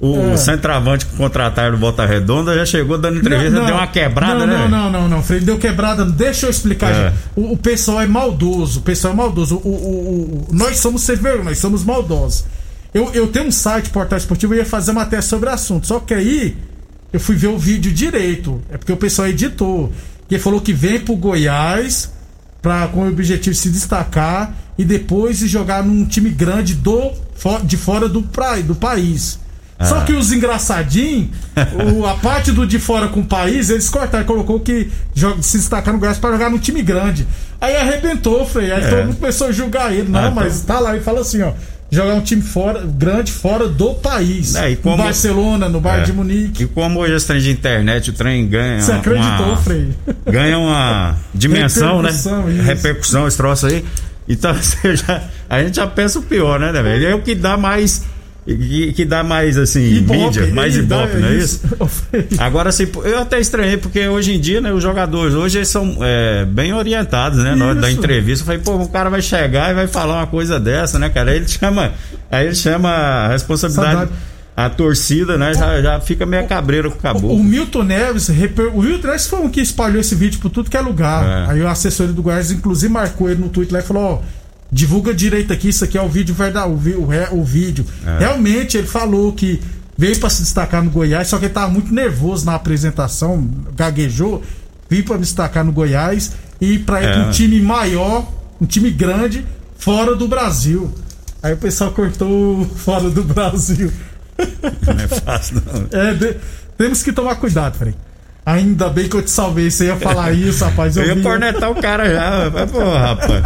o, 0.00 0.14
É. 0.32 0.36
centroavante 0.36 1.06
que 1.06 1.16
contrataram 1.16 1.72
do 1.72 1.78
Volta 1.78 2.04
Redonda 2.04 2.54
já 2.54 2.66
chegou 2.66 2.98
dando 2.98 3.18
entrevista, 3.18 3.64
deu 3.64 3.74
uma 3.74 3.86
quebrada, 3.86 4.40
não, 4.40 4.46
né? 4.46 4.58
Não, 4.68 4.68
não, 4.68 4.90
não, 4.90 5.08
não, 5.08 5.22
Frei, 5.22 5.40
deu 5.40 5.56
quebrada. 5.58 6.04
Deixa 6.04 6.46
eu 6.46 6.50
explicar, 6.50 6.92
É. 6.92 7.12
O, 7.34 7.52
o 7.52 7.56
pessoal 7.56 8.02
é 8.02 8.06
maldoso. 8.06 8.80
O 8.80 8.82
pessoal 8.82 9.14
é 9.14 9.16
maldoso. 9.16 9.56
O, 9.56 9.68
o- 9.68 10.46
o- 10.50 10.54
nós 10.54 10.78
somos 10.80 11.02
severos, 11.02 11.44
nós 11.44 11.58
somos 11.58 11.82
maldosos. 11.84 12.44
Eu, 12.92 13.10
eu 13.14 13.26
tenho 13.28 13.46
um 13.46 13.50
site, 13.52 13.90
Portal 13.90 14.18
Esportivo, 14.18 14.54
eu 14.54 14.58
ia 14.58 14.66
fazer 14.66 14.92
matéria 14.92 15.22
sobre 15.22 15.48
o 15.48 15.52
assunto. 15.52 15.86
Só 15.86 15.98
que 16.00 16.12
aí 16.14 16.56
eu 17.12 17.20
fui 17.20 17.36
ver 17.36 17.48
o 17.48 17.58
vídeo 17.58 17.90
direito. 17.92 18.60
É 18.70 18.76
porque 18.76 18.92
o 18.92 18.96
pessoal 18.96 19.28
editou. 19.28 19.92
E 20.30 20.34
ele 20.34 20.42
falou 20.42 20.60
que 20.60 20.72
vem 20.72 20.98
pro 21.00 21.14
Goiás 21.16 22.10
pra, 22.60 22.86
com 22.88 23.00
o 23.00 23.08
objetivo 23.08 23.54
de 23.54 23.60
se 23.60 23.70
destacar 23.70 24.54
e 24.76 24.84
depois 24.84 25.38
de 25.38 25.46
jogar 25.46 25.82
num 25.84 26.04
time 26.04 26.28
grande 26.30 26.74
do, 26.74 27.12
de 27.64 27.76
fora 27.76 28.08
do, 28.08 28.22
pra, 28.22 28.56
do 28.56 28.74
país. 28.74 29.38
Só 29.80 30.00
que 30.00 30.12
os 30.14 30.32
engraçadinhos, 30.32 31.28
a 31.54 32.14
parte 32.14 32.50
do 32.52 32.66
de 32.66 32.78
fora 32.78 33.08
com 33.08 33.20
o 33.20 33.24
país, 33.24 33.68
eles 33.70 33.88
cortaram, 33.90 34.24
colocou 34.24 34.58
que 34.60 34.90
joga, 35.14 35.42
se 35.42 35.58
destacar 35.58 35.92
no 35.92 36.00
Goiás 36.00 36.18
pra 36.18 36.30
jogar 36.32 36.48
num 36.50 36.58
time 36.58 36.80
grande. 36.82 37.26
Aí 37.60 37.76
arrebentou, 37.76 38.46
Frei. 38.46 38.72
Aí 38.72 38.82
É. 38.82 38.88
todo 38.88 39.06
mundo 39.06 39.16
começou 39.16 39.48
a 39.48 39.52
julgar 39.52 39.92
ele. 39.92 40.08
Não, 40.08 40.20
Ah, 40.20 40.30
mas 40.30 40.62
tá 40.62 40.78
lá 40.80 40.96
e 40.96 41.00
fala 41.00 41.20
assim, 41.20 41.42
ó. 41.42 41.52
Jogar 41.88 42.14
um 42.14 42.20
time 42.20 42.42
fora, 42.42 42.82
grande 42.84 43.30
fora 43.30 43.68
do 43.68 43.94
país. 43.94 44.56
É, 44.56 44.72
e 44.72 44.74
No 44.74 44.80
como- 44.82 44.96
Barcelona, 44.96 45.68
no 45.68 45.80
Bayern 45.80 46.02
É. 46.02 46.06
de 46.06 46.12
Munique. 46.12 46.62
E 46.64 46.66
como 46.66 46.98
hoje 47.00 47.14
esse 47.14 47.26
trem 47.26 47.40
de 47.40 47.50
internet, 47.52 48.10
o 48.10 48.12
trem 48.12 48.44
ganha. 48.48 48.80
Você 48.80 48.90
acreditou, 48.92 49.46
uma, 49.46 49.56
Frei? 49.58 49.88
Ganha 50.24 50.58
uma 50.58 51.16
dimensão, 51.32 52.02
né? 52.02 52.08
Repercussão, 52.10 52.50
isso. 52.50 52.62
Repercussão, 52.62 53.28
esse 53.28 53.36
troço 53.36 53.66
aí. 53.66 53.84
Então 54.28 54.52
já, 54.96 55.22
a 55.48 55.62
gente 55.62 55.76
já 55.76 55.86
pensa 55.86 56.18
o 56.18 56.22
pior, 56.22 56.58
né, 56.58 56.72
né, 56.72 56.82
velho? 56.82 57.06
É 57.06 57.14
o 57.14 57.20
que 57.22 57.34
dá 57.36 57.56
mais. 57.56 58.02
Que, 58.46 58.92
que 58.92 59.04
dá 59.04 59.24
mais 59.24 59.58
assim, 59.58 59.80
Ibope, 59.96 60.20
mídia, 60.20 60.54
mais 60.54 60.76
ibope, 60.76 61.16
não 61.16 61.28
é 61.28 61.34
isso? 61.34 61.62
Agora, 62.38 62.68
assim, 62.68 62.86
eu 63.02 63.18
até 63.18 63.40
estranhei, 63.40 63.76
porque 63.76 64.06
hoje 64.06 64.34
em 64.36 64.40
dia, 64.40 64.60
né, 64.60 64.72
os 64.72 64.80
jogadores 64.80 65.34
hoje 65.34 65.58
eles 65.58 65.68
são 65.68 65.98
é, 66.00 66.44
bem 66.44 66.72
orientados, 66.72 67.40
né? 67.40 67.56
Na 67.56 67.66
hora 67.66 67.74
da 67.80 67.90
Isso. 67.90 67.98
entrevista. 67.98 68.42
Eu 68.42 68.46
falei, 68.46 68.60
pô, 68.60 68.76
o 68.76 68.88
cara 68.88 69.10
vai 69.10 69.20
chegar 69.20 69.72
e 69.72 69.74
vai 69.74 69.88
falar 69.88 70.18
uma 70.18 70.26
coisa 70.28 70.60
dessa, 70.60 70.96
né, 70.96 71.08
cara? 71.08 71.32
Aí 71.32 71.38
ele 71.38 71.48
chama, 71.48 71.92
aí 72.30 72.46
ele 72.46 72.54
chama 72.54 72.88
a 72.88 73.28
responsabilidade, 73.28 73.94
Saudade. 73.94 74.12
a 74.56 74.70
torcida, 74.70 75.36
né? 75.36 75.52
Já, 75.52 75.82
já 75.82 76.00
fica 76.00 76.24
meio 76.24 76.46
cabreiro 76.46 76.90
com 76.90 76.96
o 76.96 77.00
O 77.00 77.02
caboclo. 77.02 77.42
Milton 77.42 77.82
Neves, 77.82 78.28
reper... 78.28 78.68
o 78.72 78.80
Milton 78.80 79.08
Neves 79.08 79.26
foi 79.26 79.40
um 79.40 79.48
que 79.48 79.60
espalhou 79.60 80.00
esse 80.00 80.14
vídeo 80.14 80.38
por 80.38 80.50
tudo 80.50 80.70
que 80.70 80.76
é 80.76 80.80
lugar. 80.80 81.48
É. 81.48 81.52
Aí 81.52 81.62
o 81.62 81.66
assessor 81.68 82.06
do 82.06 82.22
Goiás, 82.22 82.52
inclusive, 82.52 82.92
marcou 82.92 83.28
ele 83.28 83.40
no 83.40 83.48
Twitter 83.48 83.74
lá 83.74 83.80
e 83.80 83.82
falou: 83.82 84.22
ó, 84.22 84.45
divulga 84.70 85.14
direito 85.14 85.52
aqui, 85.52 85.68
isso 85.68 85.84
aqui 85.84 85.96
é 85.96 86.02
o 86.02 86.08
vídeo 86.08 86.34
verdade, 86.34 86.68
o, 86.68 86.72
o, 86.74 87.40
o 87.40 87.44
vídeo. 87.44 87.84
É. 88.06 88.18
Realmente, 88.20 88.76
ele 88.76 88.86
falou 88.86 89.32
que 89.32 89.60
veio 89.96 90.18
pra 90.18 90.28
se 90.28 90.42
destacar 90.42 90.82
no 90.82 90.90
Goiás, 90.90 91.28
só 91.28 91.38
que 91.38 91.46
ele 91.46 91.54
tava 91.54 91.68
muito 91.72 91.92
nervoso 91.94 92.44
na 92.46 92.54
apresentação, 92.54 93.48
gaguejou, 93.76 94.42
veio 94.90 95.04
se 95.04 95.18
destacar 95.18 95.64
no 95.64 95.72
Goiás 95.72 96.32
e 96.60 96.78
pra 96.78 97.02
ir 97.02 97.06
É. 97.06 97.12
pra 97.12 97.22
um 97.28 97.30
time 97.30 97.60
maior, 97.60 98.26
um 98.60 98.66
time 98.66 98.90
grande, 98.90 99.44
fora 99.78 100.14
do 100.16 100.26
Brasil. 100.28 100.92
Aí 101.42 101.52
o 101.52 101.56
pessoal 101.56 101.92
cortou 101.92 102.64
fora 102.76 103.08
do 103.08 103.22
Brasil. 103.22 103.90
Não 104.86 105.04
é 105.04 105.08
fácil, 105.08 105.62
não. 105.64 105.86
É, 105.98 106.12
de- 106.14 106.36
temos 106.76 107.02
que 107.02 107.12
tomar 107.12 107.36
cuidado, 107.36 107.78
Frei. 107.78 107.94
Ainda 108.44 108.88
bem 108.90 109.08
que 109.08 109.16
eu 109.16 109.22
te 109.22 109.30
salvei. 109.30 109.70
Você 109.70 109.86
ia 109.86 109.96
falar 109.96 110.30
isso, 110.32 110.64
rapaz. 110.64 110.96
Eu, 110.96 111.04
Eu 111.04 111.16
ia 111.16 111.22
cornetar 111.22 111.70
o 111.70 111.74
cara 111.74 112.08
já. 112.08 112.50
Mas, 112.52 112.70
Pô, 112.70 112.78
rapaz. 112.78 113.44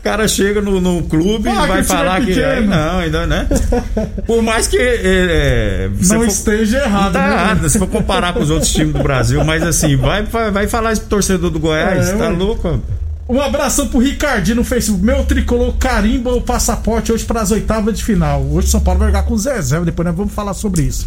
O 0.00 0.02
cara 0.02 0.26
chega 0.26 0.62
no, 0.62 0.80
no 0.80 1.02
clube 1.02 1.46
e 1.46 1.52
Ah, 1.52 1.60
que 1.62 1.68
vai 1.68 1.80
o 1.80 1.84
time 1.84 1.98
falar 1.98 2.22
é 2.22 2.24
que. 2.24 2.42
Aí 2.42 2.66
não, 2.66 2.98
ainda, 3.00 3.26
né? 3.26 3.46
Por 4.26 4.42
mais 4.42 4.66
que. 4.66 4.78
é, 4.78 5.90
você 5.92 6.14
Não 6.14 6.20
for- 6.22 6.28
esteja 6.28 6.78
errado, 6.78 7.12
Tá 7.12 7.26
né? 7.28 7.34
errado, 7.34 7.68
se 7.68 7.78
for 7.78 7.86
comparar 7.86 8.32
com 8.32 8.40
os 8.40 8.48
outros 8.48 8.72
times 8.72 8.94
do 8.94 9.02
Brasil, 9.02 9.44
mas 9.44 9.62
assim, 9.62 9.96
vai, 9.96 10.22
vai, 10.22 10.50
vai 10.50 10.66
falar 10.66 10.92
isso 10.92 11.02
pro 11.02 11.10
torcedor 11.10 11.50
do 11.50 11.60
Goiás, 11.60 12.08
É, 12.08 12.16
tá 12.16 12.28
louco? 12.28 12.80
Um 13.28 13.40
abração 13.42 13.88
pro 13.88 13.98
Ricardinho 14.00 14.56
no 14.56 14.64
Facebook. 14.64 15.04
Meu 15.04 15.22
tricolor 15.24 15.74
carimba 15.76 16.32
o 16.32 16.40
passaporte 16.40 17.12
hoje 17.12 17.24
para 17.26 17.42
as 17.42 17.50
oitavas 17.50 17.96
de 17.98 18.02
final. 18.02 18.42
Hoje 18.42 18.68
São 18.68 18.80
Paulo 18.80 19.00
vai 19.00 19.08
jogar 19.08 19.22
com 19.24 19.34
o 19.34 19.38
Zezé. 19.38 19.78
Depois 19.82 20.06
nós 20.06 20.16
vamos 20.16 20.32
falar 20.32 20.54
sobre 20.54 20.82
isso. 20.82 21.06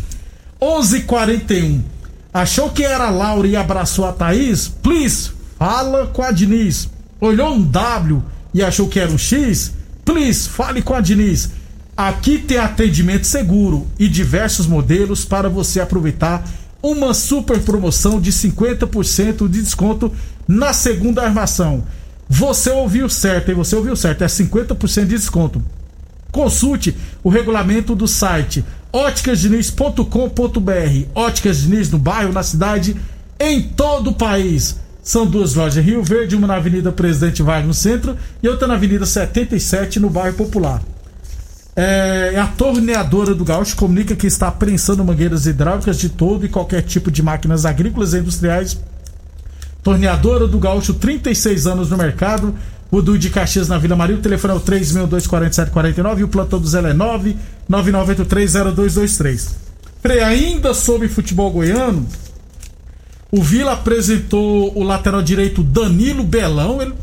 11:41. 0.62 1.82
Achou 2.34 2.70
que 2.70 2.84
era 2.84 3.06
a 3.08 3.10
Laura 3.10 3.48
e 3.48 3.56
abraçou 3.56 4.06
a 4.06 4.12
Thaís? 4.14 4.68
Please, 4.68 5.32
fala 5.58 6.08
com 6.08 6.22
a 6.24 6.32
Diniz. 6.32 6.90
Olhou 7.20 7.54
um 7.54 7.62
W 7.62 8.24
e 8.54 8.64
achou 8.64 8.88
que 8.88 9.00
era 9.00 9.12
um 9.12 9.18
X? 9.18 9.74
Please, 10.06 10.48
fale 10.48 10.82
com 10.82 10.94
a 10.94 11.02
Diniz. 11.02 11.50
Aqui 11.96 12.38
tem 12.38 12.58
atendimento 12.58 13.28
seguro 13.28 13.88
e 14.00 14.08
diversos 14.08 14.66
modelos 14.66 15.26
para 15.26 15.48
você 15.48 15.80
aproveitar 15.80 16.44
uma 16.82 17.14
super 17.14 17.62
promoção 17.62 18.20
de 18.20 18.32
50% 18.32 19.48
de 19.48 19.62
desconto 19.62 20.12
na 20.48 20.74
segunda 20.74 21.24
armação. 21.24 21.84
Você 22.28 22.72
ouviu 22.72 23.08
certo, 23.08 23.52
e 23.52 23.54
você 23.54 23.76
ouviu 23.76 23.96
certo, 23.96 24.24
é 24.24 24.28
50% 24.28 25.06
de 25.06 25.16
desconto. 25.16 25.64
Consulte 26.32 26.98
o 27.24 27.30
regulamento 27.30 27.96
do 27.96 28.08
site 28.08 28.66
óticasdiniz.com.br. 28.92 31.08
Óticas 31.16 31.62
Diniz 31.62 31.90
no 31.90 31.98
bairro, 31.98 32.34
na 32.34 32.44
cidade, 32.44 32.96
em 33.40 33.62
todo 33.62 34.12
o 34.12 34.16
país. 34.16 34.78
São 35.04 35.26
duas 35.28 35.54
lojas 35.54 35.78
em 35.78 35.82
Rio 35.82 36.02
Verde, 36.02 36.36
uma 36.36 36.48
na 36.48 36.56
Avenida 36.56 36.90
Presidente 36.92 37.44
Vargas 37.44 37.68
no 37.68 37.74
centro 37.74 38.18
e 38.42 38.48
outra 38.48 38.66
na 38.68 38.76
Avenida 38.76 39.06
77 39.06 40.00
no 40.00 40.10
bairro 40.10 40.36
Popular. 40.36 40.82
É, 41.76 42.36
a 42.40 42.48
torneadora 42.48 43.34
do 43.34 43.44
Gaúcho 43.44 43.76
comunica 43.76 44.16
que 44.16 44.28
está 44.28 44.50
prensando 44.50 45.04
mangueiras 45.04 45.46
hidráulicas 45.46 45.98
de 45.98 46.08
todo 46.08 46.46
e 46.46 46.50
qualquer 46.50 46.84
tipo 46.84 47.12
de 47.12 47.22
máquinas 47.22 47.66
agrícolas 47.66 48.14
e 48.14 48.20
industriais. 48.20 48.80
Torneadora 49.82 50.48
do 50.48 50.58
Gaúcho, 50.58 50.94
36 50.94 51.68
anos 51.68 51.90
no 51.90 51.98
mercado. 51.98 52.56
O 52.90 53.02
Du 53.02 53.18
de 53.18 53.30
Caxias 53.32 53.68
na 53.68 53.78
Vila 53.80 53.96
Maria. 53.96 54.16
O 54.16 54.22
telefone 54.22 54.54
é 54.54 54.58
o 54.58 54.62
3624749 54.62 56.20
e 56.20 56.24
o 56.24 56.28
plantão 56.28 56.60
do 56.60 56.68
Zé 56.68 56.80
é 56.80 56.94
999830223. 57.70 59.50
Frei, 60.00 60.22
ainda 60.22 60.74
sobre 60.76 61.08
futebol 61.08 61.50
goiano, 61.50 62.06
o 63.34 63.42
Vila 63.42 63.74
apresentou 63.74 64.72
o 64.78 64.84
lateral 64.84 65.24
direito 65.24 65.64
Danilo 65.64 66.24
Belão. 66.24 66.80
Ele 66.80 66.94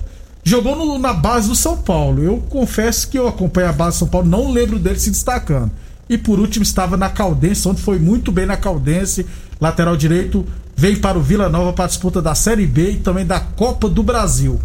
jogou 0.44 0.76
no, 0.76 0.96
na 0.96 1.12
base 1.12 1.48
do 1.48 1.56
São 1.56 1.76
Paulo. 1.76 2.22
Eu 2.22 2.36
confesso 2.48 3.08
que 3.08 3.18
eu 3.18 3.26
acompanho 3.26 3.68
a 3.68 3.72
base 3.72 3.96
do 3.96 3.98
São 3.98 4.08
Paulo, 4.08 4.28
não 4.28 4.52
lembro 4.52 4.78
dele 4.78 5.00
se 5.00 5.10
destacando. 5.10 5.72
E 6.08 6.16
por 6.16 6.38
último 6.38 6.62
estava 6.62 6.96
na 6.96 7.08
Caldense, 7.08 7.66
onde 7.66 7.82
foi 7.82 7.98
muito 7.98 8.30
bem 8.30 8.46
na 8.46 8.56
Caldense. 8.56 9.26
Lateral 9.60 9.96
direito 9.96 10.46
vem 10.76 10.94
para 10.94 11.18
o 11.18 11.20
Vila 11.20 11.48
Nova 11.48 11.72
para 11.72 11.86
a 11.86 11.88
disputa 11.88 12.22
da 12.22 12.32
Série 12.32 12.64
B 12.64 12.92
e 12.92 12.96
também 12.98 13.26
da 13.26 13.40
Copa 13.40 13.88
do 13.88 14.04
Brasil. 14.04 14.60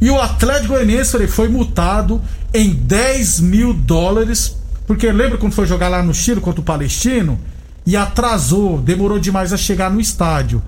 E 0.00 0.08
o 0.08 0.20
Atlético 0.20 0.74
Goianiense 0.74 1.26
foi 1.26 1.48
multado 1.48 2.22
em 2.54 2.72
10 2.72 3.40
mil 3.40 3.72
dólares, 3.74 4.56
porque 4.86 5.10
lembra 5.10 5.36
quando 5.36 5.52
foi 5.52 5.66
jogar 5.66 5.88
lá 5.88 6.00
no 6.00 6.14
Chile 6.14 6.40
contra 6.40 6.60
o 6.60 6.64
Palestino? 6.64 7.40
E 7.84 7.96
atrasou, 7.96 8.78
demorou 8.78 9.18
demais 9.18 9.52
a 9.52 9.56
chegar 9.56 9.90
no 9.90 10.00
estádio. 10.00 10.62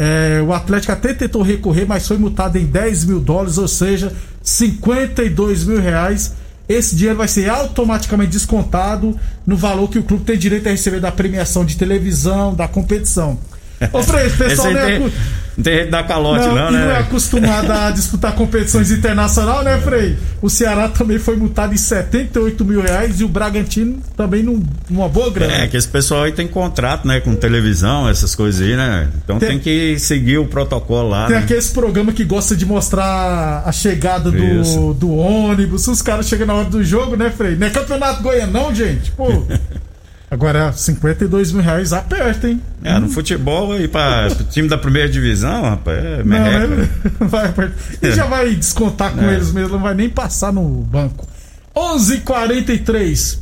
É, 0.00 0.40
o 0.40 0.52
Atlético 0.52 0.92
até 0.92 1.12
tentou 1.12 1.42
recorrer, 1.42 1.84
mas 1.84 2.06
foi 2.06 2.16
multado 2.16 2.56
em 2.56 2.64
10 2.64 3.04
mil 3.06 3.18
dólares, 3.18 3.58
ou 3.58 3.66
seja, 3.66 4.12
52 4.40 5.64
mil 5.64 5.80
reais. 5.80 6.34
Esse 6.68 6.94
dinheiro 6.94 7.18
vai 7.18 7.26
ser 7.26 7.50
automaticamente 7.50 8.30
descontado 8.30 9.18
no 9.44 9.56
valor 9.56 9.88
que 9.88 9.98
o 9.98 10.02
clube 10.04 10.22
tem 10.22 10.38
direito 10.38 10.68
a 10.68 10.70
receber 10.70 11.00
da 11.00 11.10
premiação 11.10 11.64
de 11.64 11.76
televisão, 11.76 12.54
da 12.54 12.68
competição. 12.68 13.40
Ô, 13.92 14.00
Frei, 14.02 14.28
o 14.28 14.36
pessoal 14.36 14.70
não 14.72 14.80
é, 14.80 15.10
não 15.58 15.64
tem 15.64 15.74
jeito 15.74 15.90
dar 15.90 16.04
calote, 16.06 16.46
não, 16.46 16.54
não 16.54 16.70
né? 16.70 16.84
não 16.84 16.90
é 16.92 16.98
acostumado 17.00 17.72
a 17.72 17.90
disputar 17.90 18.32
competições 18.36 18.92
internacionais, 18.92 19.64
né, 19.64 19.78
Frei? 19.80 20.16
O 20.40 20.48
Ceará 20.48 20.88
também 20.88 21.18
foi 21.18 21.34
multado 21.34 21.74
em 21.74 21.76
78 21.76 22.64
mil 22.64 22.80
reais 22.80 23.20
e 23.20 23.24
o 23.24 23.28
Bragantino 23.28 23.98
também 24.16 24.44
num, 24.44 24.62
numa 24.88 25.08
boa 25.08 25.28
grana. 25.30 25.52
É, 25.52 25.66
que 25.66 25.76
esse 25.76 25.88
pessoal 25.88 26.22
aí 26.22 26.32
tem 26.32 26.46
contrato, 26.46 27.08
né, 27.08 27.18
com 27.18 27.34
televisão, 27.34 28.08
essas 28.08 28.36
coisas 28.36 28.64
aí, 28.64 28.76
né? 28.76 29.08
Então 29.24 29.40
tem, 29.40 29.48
tem 29.48 29.58
que 29.58 29.98
seguir 29.98 30.38
o 30.38 30.46
protocolo 30.46 31.08
lá. 31.08 31.26
Tem 31.26 31.34
né? 31.34 31.42
aqueles 31.42 31.70
programas 31.70 32.14
que 32.14 32.22
gosta 32.22 32.54
de 32.54 32.64
mostrar 32.64 33.64
a 33.66 33.72
chegada 33.72 34.30
do, 34.30 34.94
do 34.94 35.12
ônibus, 35.12 35.88
os 35.88 36.00
caras 36.00 36.28
chegam 36.28 36.46
na 36.46 36.54
hora 36.54 36.70
do 36.70 36.84
jogo, 36.84 37.16
né, 37.16 37.30
Frei? 37.36 37.56
Não 37.56 37.66
é 37.66 37.70
campeonato 37.70 38.22
goianão, 38.22 38.72
gente? 38.72 39.10
Pô. 39.10 39.26
Agora, 40.30 40.72
52 40.72 41.52
mil 41.52 41.62
reais 41.62 41.92
aperta, 41.92 42.48
hein? 42.48 42.60
É, 42.84 42.98
no 42.98 43.08
futebol 43.08 43.78
e 43.80 43.88
para 43.88 44.28
o 44.28 44.44
time 44.44 44.68
da 44.68 44.76
primeira 44.76 45.08
divisão, 45.08 45.62
rapaz, 45.62 46.04
é 46.04 46.22
não, 46.22 46.36
é, 46.36 46.66
vai 47.24 47.46
apertar. 47.46 47.76
E 48.02 48.12
já 48.12 48.26
vai 48.26 48.54
descontar 48.54 49.12
com 49.12 49.24
é. 49.24 49.34
eles 49.34 49.50
mesmo, 49.52 49.72
não 49.72 49.82
vai 49.82 49.94
nem 49.94 50.10
passar 50.10 50.52
no 50.52 50.62
banco. 50.82 51.26
11:43 51.74 53.38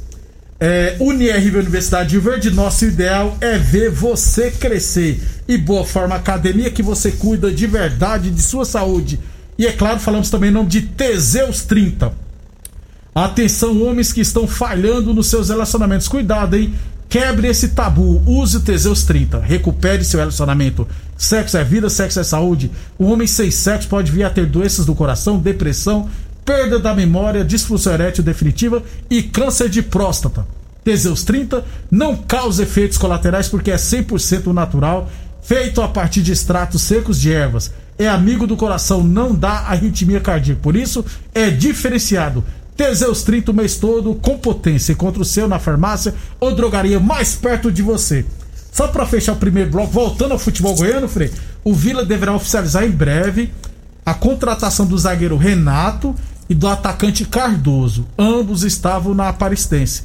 é, 0.60 0.96
UniRV 1.00 1.58
Universidade 1.58 2.10
de 2.10 2.18
Verde, 2.18 2.50
nosso 2.50 2.84
ideal 2.84 3.36
é 3.40 3.58
ver 3.58 3.90
você 3.90 4.50
crescer. 4.50 5.20
E 5.48 5.58
Boa 5.58 5.84
Forma 5.84 6.14
Academia, 6.14 6.70
que 6.70 6.82
você 6.82 7.10
cuida 7.10 7.50
de 7.50 7.66
verdade 7.66 8.30
de 8.30 8.42
sua 8.42 8.64
saúde. 8.64 9.18
E 9.58 9.66
é 9.66 9.72
claro, 9.72 9.98
falamos 9.98 10.30
também 10.30 10.50
em 10.50 10.52
nome 10.52 10.68
de 10.68 10.82
Teseus 10.82 11.62
30 11.62 12.25
Atenção, 13.16 13.82
homens 13.82 14.12
que 14.12 14.20
estão 14.20 14.46
falhando 14.46 15.14
nos 15.14 15.28
seus 15.28 15.48
relacionamentos. 15.48 16.06
Cuidado, 16.06 16.54
hein? 16.54 16.74
Quebre 17.08 17.48
esse 17.48 17.68
tabu. 17.68 18.22
Use 18.26 18.58
o 18.58 18.60
Teseus 18.60 19.04
30. 19.04 19.40
Recupere 19.40 20.04
seu 20.04 20.20
relacionamento. 20.20 20.86
Sexo 21.16 21.56
é 21.56 21.64
vida, 21.64 21.88
sexo 21.88 22.20
é 22.20 22.22
saúde. 22.22 22.70
O 22.98 23.06
homem 23.06 23.26
sem 23.26 23.50
sexo 23.50 23.88
pode 23.88 24.12
vir 24.12 24.24
a 24.24 24.28
ter 24.28 24.44
doenças 24.44 24.84
do 24.84 24.94
coração, 24.94 25.38
depressão, 25.38 26.10
perda 26.44 26.78
da 26.78 26.94
memória, 26.94 27.42
disfunção 27.42 27.94
erétil 27.94 28.22
definitiva 28.22 28.82
e 29.08 29.22
câncer 29.22 29.70
de 29.70 29.80
próstata. 29.80 30.46
Teseus 30.84 31.24
30 31.24 31.64
não 31.90 32.16
causa 32.18 32.64
efeitos 32.64 32.98
colaterais 32.98 33.48
porque 33.48 33.70
é 33.70 33.76
100% 33.76 34.52
natural, 34.52 35.10
feito 35.40 35.80
a 35.80 35.88
partir 35.88 36.20
de 36.20 36.32
extratos 36.32 36.82
secos 36.82 37.18
de 37.18 37.32
ervas. 37.32 37.72
É 37.98 38.06
amigo 38.06 38.46
do 38.46 38.58
coração, 38.58 39.02
não 39.02 39.34
dá 39.34 39.60
arritmia 39.60 40.20
cardíaca. 40.20 40.60
Por 40.62 40.76
isso, 40.76 41.02
é 41.34 41.48
diferenciado. 41.48 42.44
Teseus 42.76 43.22
30 43.22 43.50
o 43.50 43.54
mês 43.54 43.76
todo 43.76 44.14
com 44.14 44.38
potência. 44.38 44.92
Encontre 44.92 45.22
o 45.22 45.24
seu 45.24 45.48
na 45.48 45.58
farmácia 45.58 46.14
ou 46.38 46.54
drogaria 46.54 47.00
mais 47.00 47.34
perto 47.34 47.72
de 47.72 47.82
você. 47.82 48.24
Só 48.70 48.88
para 48.88 49.06
fechar 49.06 49.32
o 49.32 49.36
primeiro 49.36 49.70
bloco, 49.70 49.90
voltando 49.90 50.32
ao 50.32 50.38
futebol 50.38 50.74
goiano, 50.74 51.08
Frei, 51.08 51.32
o 51.64 51.72
Vila 51.72 52.04
deverá 52.04 52.34
oficializar 52.34 52.84
em 52.84 52.90
breve 52.90 53.50
a 54.04 54.12
contratação 54.12 54.84
do 54.84 54.98
zagueiro 54.98 55.36
Renato 55.36 56.14
e 56.48 56.54
do 56.54 56.68
atacante 56.68 57.24
Cardoso. 57.24 58.06
Ambos 58.18 58.64
estavam 58.64 59.14
na 59.14 59.30
Aparistense. 59.30 60.04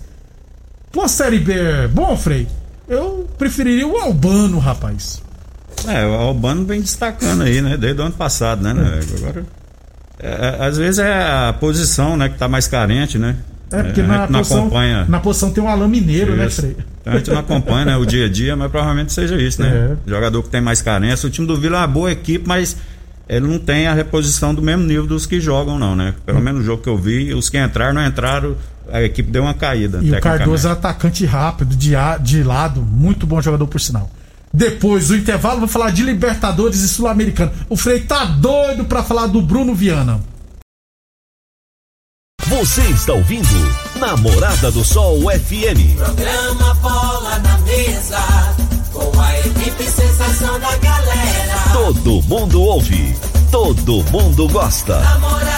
Pô, 0.90 1.06
Série 1.08 1.40
B, 1.40 1.54
bom, 1.90 2.16
Frei, 2.16 2.48
eu 2.88 3.28
preferiria 3.38 3.88
o 3.88 3.98
Albano, 3.98 4.58
rapaz. 4.58 5.22
É, 5.88 6.06
o 6.06 6.14
Albano 6.14 6.66
vem 6.66 6.80
destacando 6.80 7.44
aí, 7.44 7.62
né? 7.62 7.76
Desde 7.76 8.02
o 8.02 8.06
ano 8.06 8.16
passado, 8.16 8.62
né? 8.62 8.74
né? 8.74 9.00
Agora 9.18 9.46
é, 10.22 10.58
às 10.60 10.78
vezes 10.78 11.00
é 11.00 11.12
a 11.12 11.54
posição, 11.54 12.16
né, 12.16 12.30
que 12.30 12.36
está 12.36 12.48
mais 12.48 12.68
carente, 12.68 13.18
né? 13.18 13.36
É, 13.72 13.84
porque 13.84 14.02
é, 14.02 14.04
na, 14.04 14.28
posição, 14.28 14.60
acompanha... 14.60 15.06
na 15.08 15.20
posição 15.20 15.52
tem 15.52 15.64
um 15.64 15.68
Alain 15.68 15.90
Mineiro, 15.90 16.36
né, 16.36 16.46
isso. 16.46 16.62
né, 16.62 16.74
Frei? 16.74 16.86
A 17.06 17.18
gente 17.18 17.32
não 17.32 17.40
acompanha 17.40 17.86
né, 17.86 17.98
o 17.98 18.06
dia 18.06 18.26
a 18.26 18.30
dia, 18.30 18.56
mas 18.56 18.70
provavelmente 18.70 19.12
seja 19.12 19.36
isso, 19.42 19.62
né? 19.62 19.98
É. 20.06 20.10
Jogador 20.10 20.44
que 20.44 20.50
tem 20.50 20.62
mais 20.62 20.82
carência. 20.82 21.26
O 21.26 21.30
time 21.32 21.48
do 21.48 21.60
Vila 21.60 21.78
é 21.78 21.80
uma 21.80 21.88
boa 21.88 22.12
equipe, 22.12 22.48
mas 22.48 22.78
ele 23.28 23.48
não 23.48 23.58
tem 23.58 23.88
a 23.88 23.94
reposição 23.94 24.54
do 24.54 24.62
mesmo 24.62 24.84
nível 24.84 25.08
dos 25.08 25.26
que 25.26 25.40
jogam, 25.40 25.80
não, 25.80 25.96
né? 25.96 26.14
Pelo 26.26 26.38
hum. 26.38 26.42
menos 26.42 26.62
o 26.62 26.64
jogo 26.64 26.84
que 26.84 26.90
eu 26.90 26.98
vi, 26.98 27.34
os 27.34 27.50
que 27.50 27.58
entraram, 27.58 27.94
não 27.94 28.06
entraram, 28.06 28.56
a 28.92 29.02
equipe 29.02 29.32
deu 29.32 29.44
uma 29.44 29.54
caída. 29.54 30.00
E 30.04 30.12
o 30.12 30.20
Cardoso 30.20 30.68
é 30.68 30.72
atacante 30.72 31.26
rápido, 31.26 31.76
de, 31.76 31.94
de 32.22 32.44
lado, 32.44 32.82
muito 32.82 33.26
bom 33.26 33.42
jogador 33.42 33.66
por 33.66 33.80
sinal. 33.80 34.12
Depois 34.54 35.08
do 35.08 35.16
intervalo, 35.16 35.60
vou 35.60 35.68
falar 35.68 35.92
de 35.92 36.04
Libertadores 36.04 36.82
e 36.82 36.90
Sul-Americano. 36.90 37.52
O 37.70 37.78
Frei 37.78 38.02
tá 38.02 38.26
doido 38.26 38.86
para 38.86 39.04
falar 39.04 39.28
do 39.28 39.42
Bruno 39.42 39.74
Viana. 39.74 40.20
Você 42.48 42.82
está 42.82 43.14
ouvindo 43.14 43.48
Namorada 43.98 44.72
do 44.72 44.84
Sol 44.84 45.22
FM. 45.22 45.96
Programa 45.96 46.74
Bola 46.76 47.40
na 47.40 47.58
Mesa, 47.60 48.20
com 48.92 49.22
a 49.22 49.40
equipe 49.40 49.84
sensação 49.86 50.60
da 50.60 50.76
galera. 50.78 51.56
Todo 51.72 52.22
mundo 52.24 52.62
ouve, 52.62 53.16
todo 53.50 54.04
mundo 54.12 54.50
gosta. 54.50 55.00
Namorada 55.00 55.51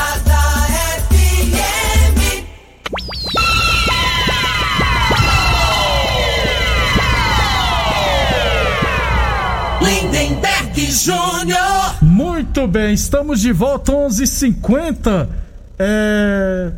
Lindenberg 9.84 10.86
Júnior. 10.86 12.02
Muito 12.02 12.66
bem, 12.68 12.94
estamos 12.94 13.42
de 13.42 13.52
volta 13.52 13.92
11:50. 13.92 15.30
É... 15.78 16.72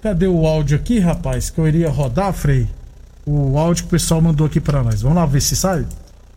Cadê 0.00 0.26
o 0.26 0.46
áudio 0.46 0.76
aqui, 0.76 0.98
rapaz? 0.98 1.50
Que 1.50 1.58
eu 1.58 1.66
iria 1.66 1.90
rodar, 1.90 2.32
Frei? 2.32 2.68
O 3.26 3.58
áudio 3.58 3.84
que 3.84 3.88
o 3.88 3.90
pessoal 3.90 4.20
mandou 4.20 4.46
aqui 4.46 4.60
para 4.60 4.82
nós. 4.82 5.02
Vamos 5.02 5.16
lá 5.16 5.26
ver 5.26 5.40
se 5.40 5.56
sai. 5.56 5.86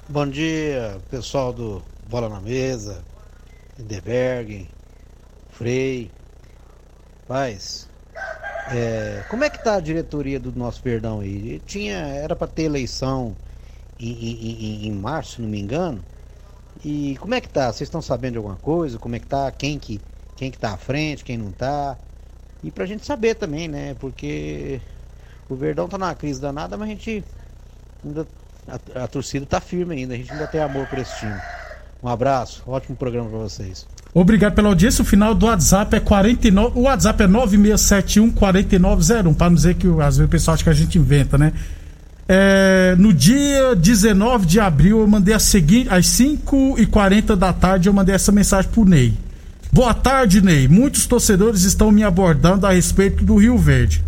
Bom 0.08 0.28
dia, 0.28 0.98
pessoal 1.10 1.52
do 1.52 1.82
Bola 2.10 2.30
na 2.30 2.40
Mesa, 2.40 3.04
Lindenberg, 3.78 4.68
Frei. 5.52 6.12
Paz, 7.28 7.88
é, 8.72 9.24
como 9.30 9.44
é 9.44 9.50
que 9.50 9.64
tá 9.64 9.76
a 9.76 9.80
diretoria 9.80 10.40
do 10.40 10.52
nosso 10.56 10.82
perdão 10.82 11.22
aí? 11.22 11.62
Tinha, 11.66 11.98
era 11.98 12.36
para 12.36 12.46
ter 12.48 12.64
eleição 12.64 13.36
em, 14.00 14.12
em, 14.12 14.88
em 14.88 14.92
março, 14.92 15.36
se 15.36 15.42
não 15.42 15.50
me 15.50 15.60
engano. 15.60 16.04
E 16.84 17.18
como 17.20 17.34
é 17.34 17.42
que 17.42 17.50
tá? 17.50 17.72
Vocês 17.72 17.88
estão 17.88 18.02
sabendo 18.02 18.34
de 18.34 18.38
alguma 18.38 18.58
coisa? 18.58 18.98
Como 18.98 19.16
é 19.16 19.20
que 19.20 19.28
tá? 19.28 19.52
Quem 19.52 19.80
que, 19.80 20.00
quem 20.36 20.52
que 20.52 20.58
tá 20.58 20.74
à 20.74 20.78
frente, 20.78 21.24
quem 21.24 21.38
não 21.38 21.52
tá? 21.52 21.98
E 22.64 22.72
pra 22.72 22.86
gente 22.86 23.06
saber 23.06 23.36
também, 23.36 23.68
né? 23.68 23.96
Porque 24.00 24.82
o 25.50 25.56
Verdão 25.56 25.88
tá 25.88 25.98
numa 25.98 26.16
crise 26.16 26.42
danada, 26.42 26.78
mas 26.78 26.88
a 26.88 26.92
gente 26.92 27.24
ainda. 28.04 28.28
A, 28.68 29.04
a 29.04 29.08
torcida 29.08 29.46
tá 29.46 29.62
firme 29.62 29.94
ainda, 29.94 30.16
a 30.16 30.18
gente 30.18 30.32
ainda 30.32 30.48
tem 30.48 30.60
amor 30.60 30.88
por 30.88 30.98
esse 30.98 31.16
time. 31.20 31.40
Um 32.02 32.08
abraço, 32.08 32.64
ótimo 32.66 32.96
programa 32.96 33.30
pra 33.30 33.40
vocês. 33.40 33.88
Obrigado 34.14 34.56
pela 34.56 34.70
audiência. 34.70 35.02
O 35.02 35.06
final 35.06 35.36
do 35.36 35.46
WhatsApp 35.46 35.96
é 35.96 36.00
49. 36.00 36.80
O 36.80 36.84
WhatsApp 36.84 37.24
é 37.24 37.28
9671 37.28 38.32
4901. 38.32 39.34
Para 39.34 39.50
não 39.50 39.56
dizer 39.56 39.76
que 39.76 39.88
às 39.88 40.18
vezes 40.18 40.20
o 40.20 40.28
pessoal 40.28 40.56
acha 40.56 40.64
que 40.64 40.70
a 40.70 40.74
gente 40.74 40.98
inventa, 40.98 41.38
né? 41.38 41.54
É, 42.28 42.96
no 42.98 43.14
dia 43.14 43.76
19 43.76 44.46
de 44.46 44.60
abril, 44.60 45.00
eu 45.02 45.08
mandei 45.08 45.34
a 45.34 45.40
seguinte. 45.40 45.90
Às 45.90 46.06
5h40 46.08 47.36
da 47.36 47.54
tarde, 47.54 47.88
eu 47.90 47.94
mandei 47.94 48.16
essa 48.16 48.32
mensagem 48.32 48.70
pro 48.72 48.86
Ney. 48.86 49.14
Boa 49.72 49.94
tarde, 49.94 50.42
Ney. 50.42 50.68
Muitos 50.68 51.06
torcedores 51.06 51.64
estão 51.64 51.92
me 51.92 52.04
abordando 52.04 52.66
a 52.66 52.72
respeito 52.72 53.24
do 53.24 53.36
Rio 53.36 53.58
Verde. 53.58 54.04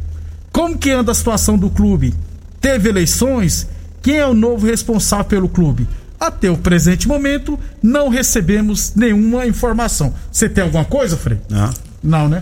Como 0.52 0.78
que 0.78 0.92
anda 0.92 1.12
a 1.12 1.16
situação 1.16 1.58
do 1.58 1.70
clube? 1.70 2.14
Teve 2.60 2.90
eleições? 2.90 3.68
Quem 4.02 4.18
é 4.18 4.26
o 4.26 4.34
novo 4.34 4.66
responsável 4.66 5.26
pelo 5.26 5.50
clube? 5.50 5.88
Até 6.20 6.50
o 6.50 6.58
presente 6.58 7.08
momento, 7.08 7.60
não 7.84 8.10
recebemos 8.10 8.94
nenhuma 8.96 9.46
informação. 9.46 10.14
Você 10.32 10.50
tem 10.50 10.64
alguma 10.64 10.86
coisa, 10.86 11.16
Frei? 11.16 11.38
Não. 11.50 11.70
Não, 12.02 12.30
né? 12.30 12.42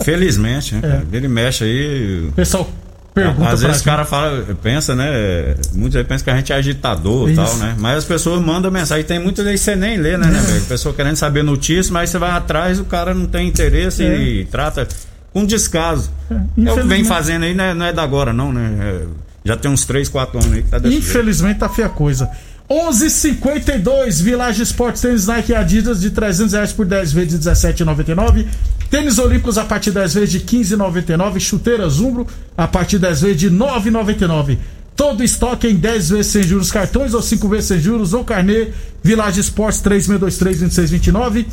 Infelizmente, 0.00 0.74
né? 0.76 1.02
É. 1.12 1.16
Ele 1.16 1.26
mexe 1.26 1.64
aí. 1.64 2.30
Pessoal, 2.36 2.68
pergunta 3.14 3.50
Às 3.50 3.62
vezes 3.62 3.80
o 3.80 3.84
cara 3.84 4.04
fala, 4.04 4.44
pensa, 4.62 4.94
né? 4.94 5.54
Muitos 5.72 5.96
aí 5.96 6.04
pensam 6.04 6.24
que 6.24 6.30
a 6.30 6.36
gente 6.36 6.52
é 6.52 6.56
agitador 6.56 7.30
e 7.30 7.34
tal, 7.34 7.56
né? 7.56 7.74
Mas 7.78 7.98
as 7.98 8.04
pessoas 8.04 8.42
mandam 8.42 8.70
mensagem. 8.70 9.04
Tem 9.04 9.18
muitas 9.18 9.46
aí 9.46 9.52
que 9.54 9.58
você 9.60 9.76
nem 9.76 9.96
lê, 9.96 10.16
né, 10.18 10.26
né, 10.26 10.40
velho? 10.40 10.62
A 10.62 10.66
pessoa 10.68 10.94
querendo 10.94 11.16
saber 11.16 11.42
notícia, 11.44 11.92
mas 11.92 12.10
você 12.10 12.18
vai 12.18 12.30
atrás, 12.32 12.80
o 12.80 12.84
cara 12.84 13.14
não 13.14 13.26
tem 13.26 13.46
interesse 13.48 14.02
É. 14.04 14.18
e 14.18 14.44
trata 14.46 14.86
com 15.32 15.46
descaso. 15.46 16.10
É, 16.30 16.34
o 16.34 16.38
que 16.38 16.42
infelizmente. 16.60 16.88
vem 16.88 17.04
fazendo 17.04 17.44
aí 17.44 17.54
não 17.54 17.64
é, 17.64 17.74
não 17.74 17.86
é 17.86 17.92
da 17.92 18.02
agora, 18.02 18.32
não, 18.32 18.52
né? 18.52 18.76
É, 18.80 19.00
já 19.44 19.56
tem 19.56 19.70
uns 19.70 19.84
3, 19.84 20.08
4 20.08 20.38
anos 20.38 20.52
aí 20.52 20.62
que 20.62 20.68
tá 20.70 20.78
desse 20.78 20.92
jeito. 20.94 21.06
Infelizmente 21.08 21.58
tá 21.58 21.68
feia 21.68 21.86
a 21.86 21.90
coisa. 21.90 22.28
11:52 22.70 24.22
Village 24.22 24.62
Sports 24.62 25.02
tênis 25.02 25.26
Nike 25.26 25.52
e 25.52 25.54
Adidas 25.54 26.00
de 26.00 26.10
300 26.10 26.54
reais 26.54 26.72
por 26.72 26.86
10 26.86 27.12
vezes 27.12 27.38
de 27.38 27.50
17,99. 27.50 28.46
Tênis 28.94 29.18
Olímpicos 29.18 29.58
a 29.58 29.64
partir 29.64 29.90
10 29.90 30.14
vezes 30.14 30.30
de 30.30 30.40
15,99. 30.42 31.40
Chuteiras 31.40 31.98
Umbro 31.98 32.28
a 32.56 32.68
partir 32.68 33.00
10 33.00 33.22
vezes 33.22 33.36
de 33.38 33.50
9,99. 33.50 34.56
Todo 34.94 35.24
estoque 35.24 35.66
em 35.66 35.74
10 35.74 36.10
vezes 36.10 36.26
sem 36.28 36.44
juros 36.44 36.70
cartões 36.70 37.12
ou 37.12 37.20
5 37.20 37.48
vezes 37.48 37.64
sem 37.64 37.80
juros 37.80 38.14
ou 38.14 38.24
carnê. 38.24 38.68
Village 39.02 39.40
Sports 39.40 39.82
3623-2629. 39.82 41.44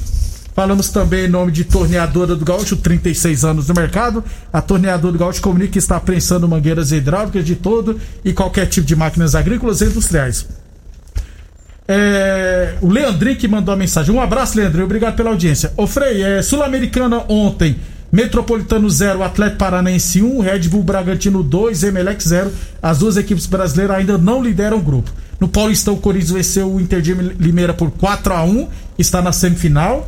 Falamos 0.53 0.89
também 0.89 1.25
em 1.25 1.29
nome 1.29 1.51
de 1.51 1.63
Torneadora 1.63 2.35
do 2.35 2.45
Gaúcho, 2.45 2.77
36 2.77 3.43
anos 3.43 3.67
no 3.67 3.73
mercado. 3.73 4.23
A 4.53 4.61
Torneadora 4.61 5.11
do 5.11 5.17
Gaúcho 5.17 5.41
comunica 5.41 5.71
que 5.71 5.79
está 5.79 5.99
prensando 5.99 6.47
mangueiras 6.47 6.91
hidráulicas 6.91 7.43
de 7.43 7.55
todo 7.55 7.99
e 8.23 8.33
qualquer 8.33 8.67
tipo 8.67 8.85
de 8.85 8.95
máquinas 8.95 9.33
agrícolas 9.33 9.81
e 9.81 9.85
industriais. 9.85 10.45
É, 11.93 12.73
o 12.81 12.89
Leandrinho 12.89 13.35
que 13.35 13.47
mandou 13.47 13.73
a 13.73 13.77
mensagem. 13.77 14.13
Um 14.15 14.21
abraço, 14.21 14.57
Leandrinho. 14.57 14.85
Obrigado 14.85 15.15
pela 15.15 15.29
audiência. 15.29 15.73
Ô 15.75 15.85
Frei, 15.85 16.23
é, 16.23 16.41
Sul-Americana 16.41 17.23
ontem. 17.27 17.75
Metropolitano 18.11 18.89
0, 18.89 19.23
Atlético 19.23 19.57
Paranaense 19.57 20.21
1, 20.21 20.41
Red 20.41 20.59
Bull 20.67 20.83
Bragantino 20.83 21.41
2, 21.41 21.83
Emelec 21.83 22.21
0. 22.27 22.51
As 22.81 22.99
duas 22.99 23.15
equipes 23.15 23.45
brasileiras 23.45 23.95
ainda 23.97 24.17
não 24.17 24.43
lideram 24.43 24.77
o 24.77 24.81
grupo. 24.81 25.09
No 25.39 25.47
Paulistão, 25.47 25.93
o 25.93 25.97
Corinthians 25.97 26.31
venceu 26.31 26.71
o 26.73 26.79
Inter 26.79 27.01
de 27.01 27.13
Limeira 27.13 27.73
por 27.73 27.89
4 27.91 28.33
a 28.33 28.43
1 28.43 28.67
está 28.97 29.21
na 29.21 29.31
semifinal. 29.31 29.93
Olha 29.95 30.03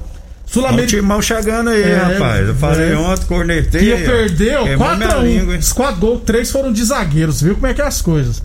o 0.45 0.51
Sul-Americana. 0.53 0.87
time 0.87 1.01
mal 1.01 1.21
chegando 1.21 1.69
aí, 1.69 1.81
É, 1.81 1.95
rapaz. 1.95 2.47
Eu 2.47 2.55
falei 2.55 2.91
é. 2.91 2.97
ontem, 2.97 3.25
cornetei. 3.25 3.83
Ia 3.83 3.97
perder, 3.97 4.57
ó, 4.57 4.63
Queimou 4.63 4.87
4 4.87 4.97
minha 4.97 5.09
a 5.09 5.19
1 5.19 5.23
língua, 5.23 5.53
hein? 5.53 5.59
Os 5.59 5.73
4 5.73 5.99
gols, 5.99 6.21
3 6.25 6.51
foram 6.51 6.73
de 6.73 6.83
zagueiros, 6.83 7.41
viu 7.41 7.55
como 7.55 7.67
é 7.67 7.73
que 7.73 7.81
é 7.81 7.85
as 7.85 8.01
coisas. 8.01 8.43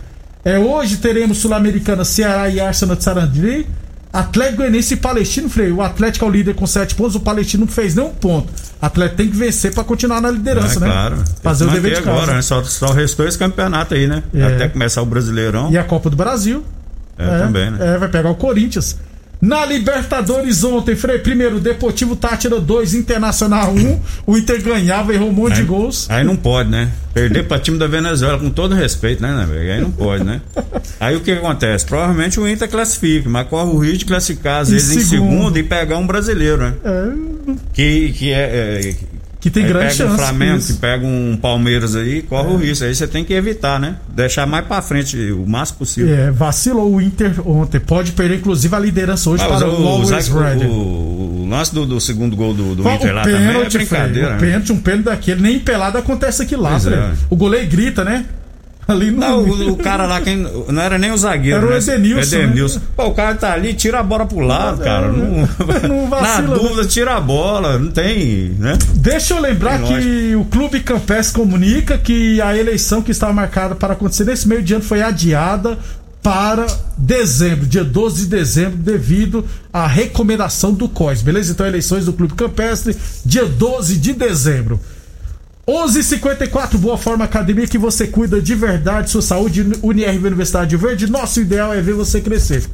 É, 0.49 0.57
hoje 0.57 0.97
teremos 0.97 1.37
Sul-Americana, 1.37 2.03
Ceará 2.03 2.49
e 2.49 2.59
Arsenal 2.59 2.95
de 2.95 3.03
Sarandí. 3.03 3.67
Atlético 4.11 4.57
Goianiense 4.57 4.95
e 4.95 4.97
Palestino, 4.97 5.47
Freio. 5.47 5.75
O 5.75 5.81
Atlético 5.83 6.25
é 6.25 6.27
o 6.27 6.31
líder 6.31 6.55
com 6.55 6.65
7 6.65 6.95
pontos, 6.95 7.13
o 7.13 7.19
Palestino 7.19 7.65
não 7.65 7.71
fez 7.71 7.93
nenhum 7.93 8.09
ponto. 8.09 8.51
O 8.81 8.85
Atlético 8.85 9.17
tem 9.17 9.29
que 9.29 9.37
vencer 9.37 9.71
pra 9.71 9.83
continuar 9.83 10.19
na 10.19 10.31
liderança, 10.31 10.77
É, 10.77 10.79
né? 10.79 10.87
claro. 10.87 11.23
Fazer 11.43 11.65
o 11.65 11.69
dever 11.69 11.95
de 11.97 12.01
casa. 12.01 12.17
agora, 12.17 12.33
né? 12.33 12.41
Só, 12.41 12.63
só 12.63 12.91
restou 12.91 13.27
esse 13.27 13.37
campeonato 13.37 13.93
aí, 13.93 14.07
né? 14.07 14.23
É. 14.33 14.43
Até 14.55 14.67
começar 14.69 15.03
o 15.03 15.05
Brasileirão. 15.05 15.71
E 15.71 15.77
a 15.77 15.83
Copa 15.83 16.09
do 16.09 16.15
Brasil. 16.15 16.63
É, 17.15 17.37
também, 17.39 17.69
né? 17.69 17.77
É, 17.95 17.97
vai 17.99 18.09
pegar 18.09 18.31
o 18.31 18.35
Corinthians. 18.35 18.97
Na 19.41 19.65
Libertadores 19.65 20.63
ontem, 20.65 20.97
Frei, 20.97 21.17
primeiro, 21.19 21.61
Deportivo 21.61 22.13
Tátira 22.15 22.59
2, 22.59 22.93
Internacional 22.93 23.71
1. 23.73 23.99
O 24.27 24.37
Inter 24.37 24.61
ganhava, 24.61 25.13
errou 25.13 25.29
um 25.29 25.33
monte 25.33 25.55
de 25.55 25.61
Aí- 25.61 25.65
gols. 25.67 26.09
Aí 26.09 26.25
não 26.25 26.35
pode, 26.35 26.69
né? 26.69 26.91
Perder 27.13 27.47
pra 27.47 27.57
time 27.57 27.77
da 27.77 27.87
Venezuela, 27.87 28.37
com 28.37 28.49
todo 28.49 28.75
respeito, 28.75 29.21
né, 29.23 29.33
né? 29.47 29.73
Aí 29.75 29.81
não 29.81 29.91
pode, 29.91 30.23
né? 30.25 30.41
Aí 30.99 31.15
o 31.15 31.21
que 31.21 31.31
acontece? 31.31 31.85
Provavelmente 31.85 32.37
o 32.39 32.47
Inter 32.47 32.69
classifica, 32.69 33.29
mas 33.29 33.47
corre 33.47 33.69
o 33.71 33.77
risco 33.79 33.99
de 33.99 34.05
classificar, 34.05 34.61
às 34.61 34.69
Em 34.69 34.73
vezes, 34.73 34.97
em 34.97 34.99
segundo. 35.07 35.29
segundo 35.31 35.57
e 35.57 35.63
pegar 35.63 35.97
um 35.97 36.05
brasileiro, 36.05 36.57
né? 36.57 36.73
É, 36.83 37.53
Que, 37.73 38.09
que 38.11 38.31
é. 38.33 38.39
é 38.85 38.95
que 39.39 39.49
tem 39.49 39.63
aí 39.63 39.69
grande 39.69 39.85
pega 39.95 39.95
chance. 39.97 40.13
um 40.13 40.17
Flamengo. 40.17 40.57
É. 40.57 40.59
que 40.67 40.73
pega 40.73 41.05
um 41.05 41.37
Palmeiras 41.41 41.95
aí, 41.95 42.21
corre 42.23 42.49
o 42.49 42.57
risco. 42.57 42.83
Aí 42.85 42.93
você 42.93 43.07
tem 43.07 43.23
que 43.23 43.33
evitar, 43.33 43.79
né? 43.79 43.95
Deixar 44.09 44.45
mais 44.45 44.65
pra 44.65 44.81
frente 44.81 45.15
o 45.31 45.45
máximo 45.47 45.79
possível. 45.79 46.13
É, 46.13 46.29
vacilou 46.31 46.93
o 46.95 47.01
Inter 47.01 47.31
ontem. 47.47 47.79
Pode 47.79 48.11
perder, 48.11 48.37
inclusive, 48.37 48.75
a 48.75 48.79
liderança 48.79 49.29
hoje 49.29 49.43
Ah, 49.43 49.47
para 49.47 49.67
o, 49.69 49.83
o 49.83 49.87
Always 49.87 50.27
Ready. 50.27 50.65
o- 50.65 50.69
o 51.45 51.47
lance 51.49 51.73
do, 51.73 51.85
do 51.85 51.99
segundo 52.01 52.35
gol 52.35 52.53
do, 52.53 52.75
do 52.75 52.83
Qual 52.83 52.95
Inter 52.95 53.13
lá 53.15 53.23
também 53.23 53.41
é 53.47 53.53
pênalti, 53.53 53.77
brincadeira. 53.77 54.27
O 54.27 54.31
né? 54.31 54.37
pênalti, 54.39 54.71
um 54.71 54.77
pênalti 54.79 55.05
daquele, 55.05 55.41
nem 55.41 55.59
pelado 55.59 55.97
acontece 55.97 56.43
aqui 56.43 56.55
lá, 56.55 56.75
é. 56.77 57.11
O 57.29 57.35
goleiro 57.35 57.67
grita, 57.69 58.03
né? 58.03 58.25
Ali 58.89 59.11
no. 59.11 59.19
Não, 59.19 59.43
o, 59.43 59.71
o 59.73 59.77
cara 59.77 60.07
lá, 60.07 60.19
quem, 60.19 60.37
não 60.37 60.81
era 60.81 60.97
nem 60.97 61.11
o 61.11 61.17
zagueiro. 61.17 61.57
Era 61.57 61.67
o 61.67 61.69
né? 61.69 61.77
Edenilson, 61.77 62.35
Edenilson. 62.35 62.79
né? 62.79 62.85
Pô, 62.95 63.05
o 63.05 63.13
cara 63.13 63.35
tá 63.35 63.53
ali, 63.53 63.75
tira 63.75 63.99
a 63.99 64.03
bola 64.03 64.25
pro 64.25 64.39
lado, 64.39 64.81
cara. 64.81 65.09
Não, 65.09 65.47
não 65.87 66.09
na 66.09 66.17
vacila, 66.17 66.57
dúvida, 66.57 66.85
tira 66.85 67.15
a 67.15 67.21
bola. 67.21 67.77
Não 67.77 67.91
tem, 67.91 68.55
né? 68.57 68.77
Deixa 68.95 69.35
eu 69.35 69.41
lembrar 69.41 69.79
que 69.83 70.35
o 70.35 70.43
Clube 70.45 70.79
Campestre 70.79 71.39
comunica 71.39 71.99
que 71.99 72.41
a 72.41 72.57
eleição 72.57 73.01
que 73.03 73.11
estava 73.11 73.31
marcada 73.31 73.75
para 73.75 73.93
acontecer 73.93 74.23
nesse 74.23 74.47
meio 74.47 74.63
de 74.63 74.73
ano 74.73 74.83
foi 74.83 75.03
adiada 75.03 75.77
para 76.21 76.65
dezembro, 76.97 77.65
dia 77.65 77.83
12 77.83 78.23
de 78.23 78.27
dezembro, 78.27 78.77
devido 78.77 79.45
à 79.71 79.87
recomendação 79.87 80.73
do 80.73 80.89
COIS, 80.89 81.21
beleza? 81.21 81.51
Então, 81.51 81.65
eleições 81.65 82.05
do 82.05 82.13
Clube 82.13 82.33
Campestre, 82.33 82.95
dia 83.23 83.45
12 83.45 83.97
de 83.97 84.13
dezembro. 84.13 84.79
11:54 85.69 86.79
Boa 86.79 86.97
Forma 86.97 87.25
Academia 87.25 87.67
que 87.67 87.77
você 87.77 88.07
cuida 88.07 88.41
de 88.41 88.55
verdade, 88.55 89.11
sua 89.11 89.21
saúde, 89.21 89.61
UniRV 89.83 90.25
Universidade 90.27 90.71
de 90.71 90.77
Verde. 90.77 91.05
Nosso 91.11 91.39
ideal 91.39 91.71
é 91.71 91.79
ver 91.79 91.93
você 91.93 92.19
crescer. 92.19 92.67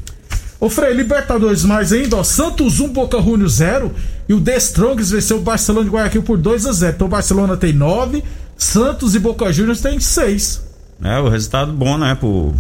Ô 0.62 0.69
Frei, 0.69 0.93
Libertadores 0.93 1.65
mais 1.65 1.91
ainda, 1.91 2.15
ó. 2.15 2.23
Santos 2.23 2.79
1, 2.79 2.88
Boca 2.93 3.21
Juniors 3.21 3.55
0. 3.55 3.91
E 4.29 4.34
o 4.34 4.39
The 4.39 4.55
Strongs 4.55 5.12
venceu 5.12 5.38
o 5.38 5.41
Barcelona 5.41 5.84
de 5.84 5.93
Guayaquil 5.93 6.23
por 6.23 6.38
2 6.38 6.65
a 6.65 6.71
0 6.71 6.93
Então 6.95 7.08
o 7.08 7.10
Barcelona 7.10 7.58
tem 7.58 7.73
9, 7.73 8.23
Santos 8.58 9.13
e 9.13 9.19
Boca 9.19 9.51
Juniors 9.51 9.81
tem 9.81 9.99
6. 9.99 10.62
É, 11.03 11.19
o 11.19 11.27
resultado 11.27 11.73
bom, 11.73 11.97
né, 11.97 12.15
pro, 12.15 12.53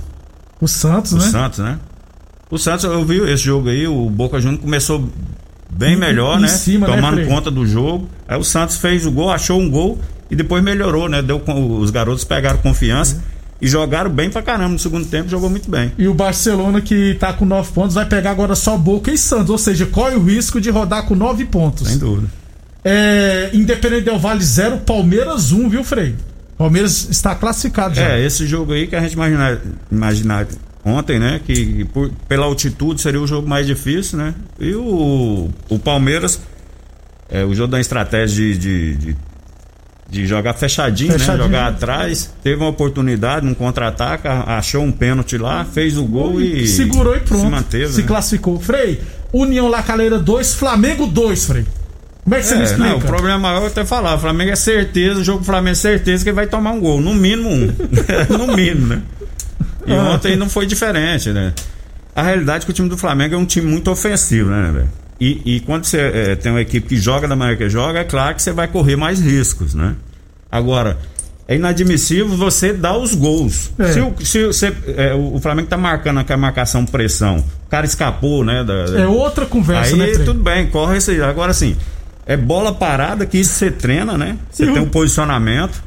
O 0.59 0.67
Santos, 0.67 1.13
pro 1.13 1.23
né? 1.23 1.31
Santos, 1.31 1.59
né? 1.59 1.79
O 2.51 2.57
Santos, 2.57 2.83
eu 2.83 3.05
vi 3.05 3.21
esse 3.31 3.43
jogo 3.43 3.69
aí, 3.69 3.87
o 3.87 4.09
Boca 4.09 4.41
Juniors 4.41 4.61
começou 4.61 5.09
bem 5.69 5.95
melhor, 5.95 6.37
em 6.37 6.41
né? 6.41 6.47
cima, 6.49 6.87
né, 6.87 6.95
Tomando 6.95 7.13
Frei? 7.15 7.25
conta 7.27 7.49
do 7.49 7.65
jogo. 7.65 8.09
Aí 8.27 8.37
o 8.37 8.43
Santos 8.43 8.75
fez 8.75 9.05
o 9.05 9.11
gol, 9.11 9.31
achou 9.31 9.59
um 9.59 9.69
gol 9.69 9.97
e 10.29 10.35
depois 10.35 10.63
melhorou, 10.63 11.07
né? 11.09 11.21
Deu, 11.21 11.41
os 11.79 11.89
garotos 11.91 12.23
pegaram 12.23 12.57
confiança 12.59 13.23
e 13.61 13.67
jogaram 13.67 14.09
bem 14.09 14.29
pra 14.29 14.41
caramba 14.41 14.69
no 14.73 14.79
segundo 14.79 15.05
tempo, 15.05 15.29
jogou 15.29 15.49
muito 15.49 15.69
bem. 15.69 15.91
E 15.97 16.07
o 16.07 16.13
Barcelona, 16.13 16.81
que 16.81 17.15
tá 17.15 17.31
com 17.33 17.45
9 17.45 17.71
pontos, 17.71 17.95
vai 17.95 18.05
pegar 18.05 18.31
agora 18.31 18.53
só 18.55 18.77
Boca 18.77 19.11
e 19.11 19.17
Santos. 19.17 19.49
Ou 19.49 19.57
seja, 19.57 19.85
corre 19.85 20.15
o 20.15 20.23
risco 20.23 20.59
de 20.59 20.69
rodar 20.69 21.05
com 21.05 21.15
9 21.15 21.45
pontos. 21.45 21.87
Sem 21.87 21.97
dúvida. 21.97 22.27
É, 22.83 23.49
Independente 23.53 24.03
Del 24.05 24.19
Vale 24.19 24.43
0, 24.43 24.77
Palmeiras 24.79 25.51
1, 25.51 25.69
viu, 25.69 25.83
Frei? 25.83 26.15
Palmeiras 26.57 27.07
está 27.09 27.33
classificado 27.35 27.95
já. 27.95 28.09
É, 28.11 28.25
esse 28.25 28.45
jogo 28.45 28.73
aí 28.73 28.87
que 28.87 28.95
a 28.95 29.01
gente 29.01 29.13
imaginar, 29.13 29.57
imaginar 29.91 30.47
ontem, 30.83 31.19
né? 31.19 31.41
Que 31.43 31.83
por- 31.85 32.11
pela 32.27 32.45
altitude 32.45 33.01
seria 33.01 33.19
o 33.19 33.25
jogo 33.27 33.47
mais 33.47 33.65
difícil, 33.65 34.17
né? 34.19 34.33
E 34.59 34.73
o, 34.75 35.49
o 35.69 35.79
Palmeiras, 35.79 36.39
é, 37.29 37.43
o 37.43 37.53
jogo 37.55 37.71
da 37.71 37.79
estratégia 37.79 38.53
de, 38.53 38.57
de, 38.57 38.95
de, 38.95 39.17
de 40.09 40.25
jogar 40.27 40.53
fechadinho, 40.53 41.13
Fechadinho. 41.13 41.37
né? 41.37 41.43
Jogar 41.45 41.67
atrás, 41.67 42.31
teve 42.43 42.57
uma 42.57 42.69
oportunidade 42.69 43.45
num 43.45 43.53
contra-ataque, 43.53 44.27
achou 44.27 44.83
um 44.83 44.91
pênalti 44.91 45.37
lá, 45.37 45.65
fez 45.65 45.97
o 45.97 46.05
gol 46.05 46.39
e. 46.41 46.67
Segurou 46.67 47.15
e 47.15 47.19
pronto. 47.19 47.43
Se 47.43 47.49
manteve. 47.49 47.87
Se 47.93 48.01
né? 48.01 48.07
classificou. 48.07 48.59
Frei, 48.59 49.01
União 49.33 49.67
Lacaleira 49.67 50.19
2, 50.19 50.53
Flamengo 50.53 51.07
2, 51.07 51.45
Frei. 51.45 51.65
Como 52.23 52.35
é 52.35 52.39
que 52.39 52.45
você 52.47 52.55
me 52.55 52.61
É, 52.61 52.63
explica? 52.65 52.89
não, 52.89 52.97
o 52.97 53.01
problema 53.01 53.37
maior 53.37 53.63
é 53.63 53.67
até 53.67 53.85
falar, 53.85 54.15
o 54.15 54.19
Flamengo 54.19 54.51
é 54.51 54.55
certeza, 54.55 55.19
o 55.19 55.23
jogo 55.23 55.39
do 55.39 55.45
Flamengo 55.45 55.71
é 55.73 55.75
certeza 55.75 56.23
que 56.23 56.29
ele 56.29 56.35
vai 56.35 56.47
tomar 56.47 56.71
um 56.71 56.79
gol, 56.79 56.99
no 57.01 57.13
mínimo 57.13 57.49
um. 57.49 57.71
no 58.37 58.55
mínimo, 58.55 58.87
né? 58.87 59.01
E 59.85 59.93
Ah. 59.93 60.11
ontem 60.11 60.35
não 60.35 60.49
foi 60.49 60.65
diferente, 60.65 61.29
né? 61.29 61.53
A 62.15 62.23
realidade 62.23 62.63
é 62.63 62.65
que 62.65 62.71
o 62.71 62.73
time 62.73 62.89
do 62.89 62.97
Flamengo 62.97 63.35
é 63.35 63.37
um 63.37 63.45
time 63.45 63.67
muito 63.67 63.91
ofensivo, 63.91 64.49
né, 64.49 64.71
velho? 64.73 64.89
E, 65.19 65.41
e 65.55 65.59
quando 65.61 65.85
você 65.85 65.97
eh, 65.99 66.35
tem 66.35 66.51
uma 66.51 66.61
equipe 66.61 66.87
que 66.89 66.97
joga 66.97 67.27
da 67.27 67.35
maneira 67.35 67.57
que 67.57 67.69
joga, 67.69 67.99
é 67.99 68.03
claro 68.03 68.35
que 68.35 68.41
você 68.41 68.51
vai 68.51 68.67
correr 68.67 68.95
mais 68.97 69.19
riscos, 69.21 69.73
né? 69.73 69.95
Agora, 70.51 70.97
é 71.47 71.55
inadmissível 71.55 72.27
você 72.35 72.73
dar 72.73 72.97
os 72.97 73.13
gols. 73.13 73.71
É. 73.79 73.93
Se, 73.93 73.99
o, 74.01 74.13
se 74.25 74.45
você, 74.47 74.73
eh, 74.87 75.13
o 75.13 75.39
Flamengo 75.39 75.69
tá 75.69 75.77
marcando 75.77 76.19
aquela 76.19 76.37
marcação 76.39 76.85
pressão, 76.85 77.37
o 77.65 77.69
cara 77.69 77.85
escapou, 77.85 78.43
né? 78.43 78.63
da- 78.63 78.99
É 78.99 79.07
outra 79.07 79.45
conversa, 79.45 79.93
Aí 79.93 79.99
né, 79.99 80.13
Frei? 80.13 80.25
tudo 80.25 80.39
bem, 80.41 80.67
corre 80.67 80.97
isso 80.97 81.11
aí. 81.11 81.21
Agora 81.21 81.53
sim, 81.53 81.77
é 82.25 82.35
bola 82.35 82.73
parada 82.73 83.25
que 83.25 83.37
isso 83.37 83.53
você 83.53 83.71
treina, 83.71 84.17
né? 84.17 84.37
Você 84.51 84.65
tem 84.65 84.81
um 84.81 84.89
posicionamento 84.89 85.81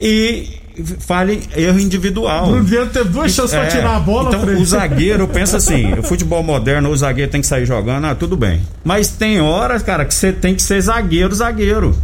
e 0.00 0.59
fale 0.84 1.42
erro 1.56 1.78
individual. 1.80 2.46
Bruno 2.46 2.62
Viana 2.64 2.90
teve 2.92 3.08
duas 3.08 3.32
chances 3.32 3.50
pra 3.56 3.64
É, 3.64 3.68
tirar 3.68 3.96
a 3.96 4.00
bola, 4.00 4.28
Então, 4.28 4.40
Frei. 4.40 4.54
o 4.56 4.64
zagueiro, 4.64 5.28
pensa 5.28 5.56
assim, 5.56 5.92
o 5.94 6.02
futebol 6.02 6.42
moderno, 6.42 6.88
o 6.90 6.96
zagueiro 6.96 7.30
tem 7.30 7.40
que 7.40 7.46
sair 7.46 7.66
jogando, 7.66 8.06
ah, 8.06 8.14
tudo 8.14 8.36
bem. 8.36 8.60
Mas 8.84 9.08
tem 9.08 9.40
horas, 9.40 9.82
cara, 9.82 10.04
que 10.04 10.14
você 10.14 10.32
tem 10.32 10.54
que 10.54 10.62
ser 10.62 10.80
zagueiro, 10.80 11.34
zagueiro. 11.34 11.96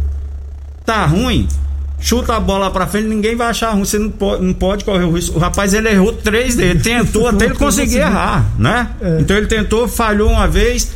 Tá 0.85 1.05
ruim? 1.05 1.47
Chuta 1.99 2.35
a 2.35 2.39
bola 2.39 2.69
pra 2.69 2.85
frente, 2.85 3.07
ninguém 3.07 3.35
vai 3.35 3.47
achar 3.49 3.71
ruim. 3.71 3.83
Você 3.83 3.97
não 3.97 4.09
pode, 4.11 4.43
não 4.43 4.53
pode 4.53 4.85
correr 4.85 5.03
o 5.03 5.11
risco. 5.11 5.35
O 5.37 5.39
rapaz, 5.39 5.73
ele 5.73 5.89
errou 5.89 6.13
três 6.13 6.55
dele. 6.55 6.79
Tentou 6.79 7.27
até 7.27 7.45
ele 7.45 7.55
conseguir 7.55 7.97
errar, 7.97 8.45
né? 8.57 8.87
É. 9.01 9.17
Então 9.19 9.35
ele 9.35 9.47
tentou, 9.47 9.87
falhou 9.87 10.29
uma 10.29 10.47
vez. 10.47 10.91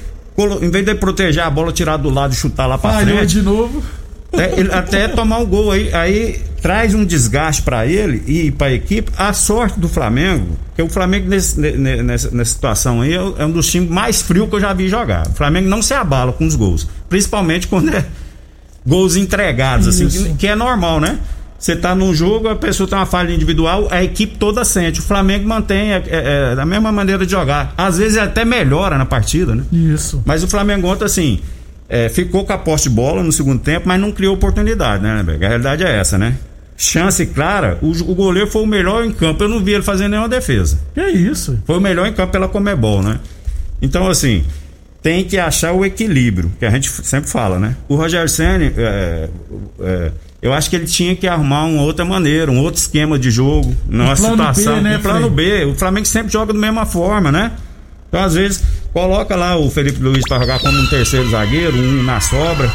Em 0.61 0.69
vez 0.69 0.85
de 0.85 0.95
proteger 0.95 1.43
a 1.43 1.49
bola, 1.49 1.71
tirar 1.71 1.97
do 1.97 2.09
lado 2.09 2.33
e 2.33 2.35
chutar 2.35 2.65
lá 2.67 2.77
pra 2.77 2.91
Falhou 2.93 3.17
frente 3.17 3.31
de 3.33 3.41
novo. 3.41 3.83
até, 4.31 4.59
ele- 4.59 4.71
até 4.73 5.07
tomar 5.09 5.39
um 5.39 5.45
gol 5.45 5.71
aí, 5.71 5.93
aí 5.93 6.41
traz 6.61 6.93
um 6.93 7.03
desgaste 7.03 7.61
pra 7.63 7.85
ele 7.85 8.21
e 8.27 8.51
pra 8.51 8.71
equipe. 8.71 9.11
A 9.17 9.33
sorte 9.33 9.79
do 9.79 9.89
Flamengo, 9.89 10.57
que 10.75 10.81
o 10.81 10.89
Flamengo 10.89 11.27
nesse- 11.27 11.59
ne- 11.59 11.71
ne- 11.71 12.03
nessa, 12.03 12.29
nessa 12.31 12.51
situação 12.53 13.01
aí 13.01 13.13
é 13.13 13.21
é 13.39 13.45
um 13.45 13.51
dos 13.51 13.67
times 13.69 13.89
mais 13.89 14.21
frios 14.21 14.47
que 14.49 14.55
eu 14.55 14.59
já 14.61 14.71
vi 14.73 14.87
jogar. 14.87 15.27
O 15.27 15.33
Flamengo 15.33 15.67
não 15.67 15.81
se 15.81 15.93
abala 15.93 16.31
com 16.31 16.45
os 16.45 16.55
gols, 16.55 16.87
principalmente 17.09 17.67
quando 17.67 17.89
é 17.95 18.05
gols 18.85 19.15
entregados, 19.15 19.87
assim, 19.87 20.07
que, 20.07 20.33
que 20.35 20.47
é 20.47 20.55
normal, 20.55 20.99
né? 20.99 21.19
Você 21.57 21.75
tá 21.75 21.93
num 21.93 22.11
jogo, 22.13 22.47
a 22.49 22.55
pessoa 22.55 22.89
tem 22.89 22.97
uma 22.97 23.05
falha 23.05 23.31
individual, 23.31 23.87
a 23.91 24.03
equipe 24.03 24.35
toda 24.39 24.65
sente. 24.65 24.99
O 24.99 25.03
Flamengo 25.03 25.47
mantém 25.47 25.93
é, 25.93 25.97
é, 26.07 26.51
é, 26.51 26.55
da 26.55 26.65
mesma 26.65 26.91
maneira 26.91 27.23
de 27.23 27.31
jogar. 27.31 27.71
Às 27.77 27.99
vezes 27.99 28.17
até 28.17 28.43
melhora 28.43 28.97
na 28.97 29.05
partida, 29.05 29.53
né? 29.53 29.63
Isso. 29.71 30.23
Mas 30.25 30.43
o 30.43 30.47
Flamengo 30.47 30.87
ontem, 30.87 31.05
assim, 31.05 31.39
é, 31.87 32.09
ficou 32.09 32.43
com 32.45 32.53
a 32.53 32.57
posse 32.57 32.85
de 32.85 32.89
bola 32.95 33.21
no 33.21 33.31
segundo 33.31 33.59
tempo, 33.59 33.87
mas 33.87 34.01
não 34.01 34.11
criou 34.11 34.33
oportunidade, 34.33 35.03
né? 35.03 35.23
A 35.23 35.47
realidade 35.47 35.83
é 35.83 35.99
essa, 35.99 36.17
né? 36.17 36.35
Chance 36.83 37.23
clara, 37.27 37.77
o, 37.81 37.91
o 37.91 38.15
goleiro 38.15 38.49
foi 38.49 38.63
o 38.63 38.65
melhor 38.65 39.05
em 39.05 39.11
campo. 39.11 39.43
Eu 39.43 39.49
não 39.49 39.63
vi 39.63 39.73
ele 39.73 39.83
fazendo 39.83 40.09
nenhuma 40.11 40.27
defesa. 40.27 40.79
Que 40.95 41.01
isso? 41.09 41.59
Foi 41.65 41.77
o 41.77 41.81
melhor 41.81 42.07
em 42.07 42.13
campo 42.13 42.31
pela 42.31 42.47
Comebol, 42.47 43.03
né? 43.03 43.19
Então, 43.79 44.07
assim, 44.09 44.43
tem 45.01 45.23
que 45.23 45.37
achar 45.37 45.73
o 45.73 45.85
equilíbrio, 45.85 46.51
que 46.59 46.65
a 46.65 46.71
gente 46.71 46.89
sempre 46.89 47.29
fala, 47.29 47.59
né? 47.59 47.75
O 47.87 47.95
Roger 47.95 48.27
Senni, 48.27 48.73
é, 48.75 49.29
é, 49.79 50.11
eu 50.41 50.51
acho 50.53 50.71
que 50.71 50.75
ele 50.75 50.85
tinha 50.87 51.15
que 51.15 51.27
arrumar 51.27 51.65
uma 51.65 51.83
outra 51.83 52.03
maneira, 52.03 52.49
um 52.49 52.59
outro 52.59 52.81
esquema 52.81 53.19
de 53.19 53.29
jogo, 53.29 53.75
numa 53.87 54.15
situação. 54.31 54.75
B, 54.77 54.81
né, 54.81 54.97
um 54.97 55.01
plano 55.01 55.29
B. 55.29 55.65
O 55.65 55.75
Flamengo 55.75 56.07
sempre 56.07 56.33
joga 56.33 56.51
da 56.51 56.59
mesma 56.59 56.85
forma, 56.87 57.31
né? 57.31 57.51
Então, 58.09 58.23
às 58.23 58.33
vezes, 58.33 58.63
coloca 58.91 59.35
lá 59.35 59.55
o 59.55 59.69
Felipe 59.69 60.01
Luiz 60.01 60.23
para 60.27 60.39
jogar 60.39 60.59
como 60.59 60.77
um 60.79 60.87
terceiro 60.87 61.29
zagueiro, 61.29 61.77
um 61.77 62.01
na 62.03 62.19
sobra, 62.19 62.67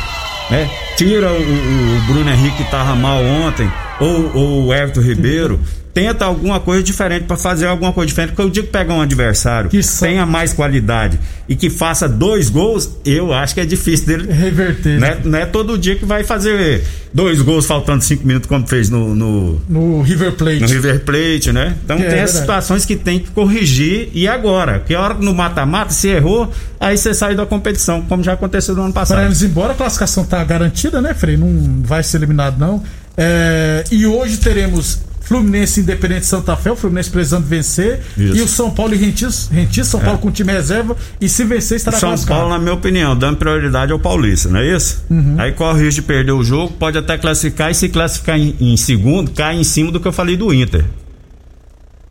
né? 0.49 0.71
Tira 0.97 1.29
o, 1.31 1.37
o- 1.43 1.97
o 1.99 2.01
Bruno 2.07 2.31
Henrique 2.31 2.57
que 2.63 2.71
tava 2.71 2.95
mal 2.95 3.21
ontem, 3.23 3.69
ou, 4.01 4.37
ou 4.37 4.67
o 4.67 4.75
Everton 4.75 5.01
Ribeiro. 5.01 5.61
Tenta 5.95 6.27
alguma 6.27 6.61
coisa 6.61 6.83
diferente 6.83 7.25
para 7.25 7.39
fazer 7.39 7.65
alguma 7.65 7.91
coisa 7.91 8.07
diferente. 8.09 8.33
Porque 8.33 8.43
eu 8.43 8.51
digo 8.51 8.67
pegar 8.67 8.93
um 8.93 9.01
adversário 9.01 9.71
Que 9.71 9.81
tenha 9.99 10.27
mais 10.27 10.53
qualidade 10.53 11.19
e 11.49 11.57
que 11.57 11.71
faça 11.71 12.07
dois 12.07 12.51
gols, 12.51 12.99
eu 13.03 13.33
acho 13.33 13.55
que 13.55 13.63
é 13.63 13.65
difícil 13.65 14.07
dele. 14.07 14.31
Reverter. 14.31 15.01
Não 15.01 15.07
é, 15.07 15.19
não 15.25 15.39
é 15.39 15.47
todo 15.47 15.79
dia 15.79 15.97
que 15.97 16.05
vai 16.05 16.23
fazer 16.23 16.85
dois 17.15 17.41
gols 17.41 17.65
faltando 17.65 18.05
cinco 18.05 18.27
minutos, 18.27 18.47
como 18.47 18.67
fez 18.69 18.91
no, 18.91 19.15
no, 19.15 19.59
No 19.67 20.03
River 20.03 20.33
Plate. 20.33 20.61
no 20.61 20.67
River 20.69 21.01
Plate, 21.01 21.51
né? 21.51 21.75
Então 21.83 21.97
É, 21.97 22.01
tem 22.01 22.09
verdade. 22.09 22.25
essas 22.25 22.41
situações 22.41 22.85
que 22.85 22.95
tem 22.97 23.19
que 23.19 23.31
corrigir 23.31 24.11
e 24.13 24.29
agora. 24.29 24.81
Que 24.81 24.95
a 24.95 25.01
hora 25.01 25.15
que 25.15 25.25
no 25.25 25.33
mata-mata, 25.33 25.95
se 25.95 26.09
errou, 26.09 26.53
aí 26.79 26.99
você 26.99 27.15
sai 27.15 27.35
da 27.35 27.47
competição, 27.47 28.03
como 28.03 28.23
já 28.23 28.35
aconteceu 28.35 28.75
no 28.75 28.83
ano 28.83 28.93
passado. 28.93 29.23
eles, 29.25 29.41
embora 29.43 29.73
a 29.73 29.77
classificação 29.77 30.27
tá 30.27 30.45
garantida, 30.45 31.01
né, 31.01 31.15
Frei? 31.15 31.39
Não 31.39 31.81
vai 31.83 32.03
ser 32.03 32.19
eliminado, 32.19 32.59
não. 32.59 32.83
É, 33.17 33.85
e 33.91 34.07
hoje 34.07 34.37
teremos 34.39 35.01
Fluminense 35.23 35.81
Independente 35.81 36.25
Santa 36.27 36.55
Fé, 36.55 36.71
o 36.71 36.77
Fluminense 36.77 37.11
precisando 37.11 37.45
vencer. 37.47 38.01
Isso. 38.17 38.37
E 38.37 38.43
o 38.43 38.47
São 38.47 38.71
Paulo 38.71 38.95
e 38.95 38.97
Rentis, 38.97 39.49
Rentis 39.51 39.89
São 39.89 39.99
Paulo 40.01 40.19
com 40.19 40.31
time 40.31 40.53
reserva. 40.53 40.97
E 41.21 41.29
se 41.29 41.45
vencer, 41.45 41.77
estará 41.79 41.99
São 41.99 42.11
classificado. 42.11 42.41
Paulo, 42.41 42.55
na 42.55 42.61
minha 42.61 42.75
opinião, 42.75 43.17
dando 43.17 43.37
prioridade 43.37 43.91
ao 43.91 43.99
Paulista, 43.99 44.49
não 44.49 44.61
é 44.61 44.77
isso? 44.77 45.05
Uhum. 45.11 45.35
Aí 45.39 45.51
corre 45.53 45.81
o 45.81 45.85
risco 45.85 46.01
de 46.03 46.07
perder 46.07 46.33
o 46.33 46.45
jogo, 46.45 46.75
pode 46.75 46.97
até 46.97 47.19
classificar 47.19 47.71
e 47.71 47.75
se 47.75 47.89
classificar 47.89 48.39
em, 48.39 48.55
em 48.61 48.77
segundo, 48.77 49.33
cai 49.33 49.57
em 49.57 49.65
cima 49.65 49.91
do 49.91 49.99
que 49.99 50.07
eu 50.07 50.13
falei 50.13 50.37
do 50.37 50.55
Inter, 50.55 50.85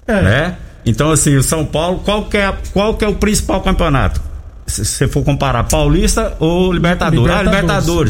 É. 0.07 0.21
né? 0.21 0.55
Então, 0.85 1.09
assim, 1.09 1.35
o 1.35 1.41
São 1.41 1.65
Paulo, 1.65 1.99
qual 1.99 2.25
que 2.25 2.37
é, 2.37 2.53
qual 2.73 2.95
que 2.95 3.03
é 3.03 3.07
o 3.07 3.15
principal 3.15 3.61
campeonato? 3.61 4.21
Se 4.67 4.83
você 4.83 5.07
for 5.07 5.23
comparar 5.23 5.63
Paulista 5.65 6.33
ou 6.39 6.73
Libertadores. 6.73 7.31
Ah, 7.31 7.43
Libertadores. 7.43 7.61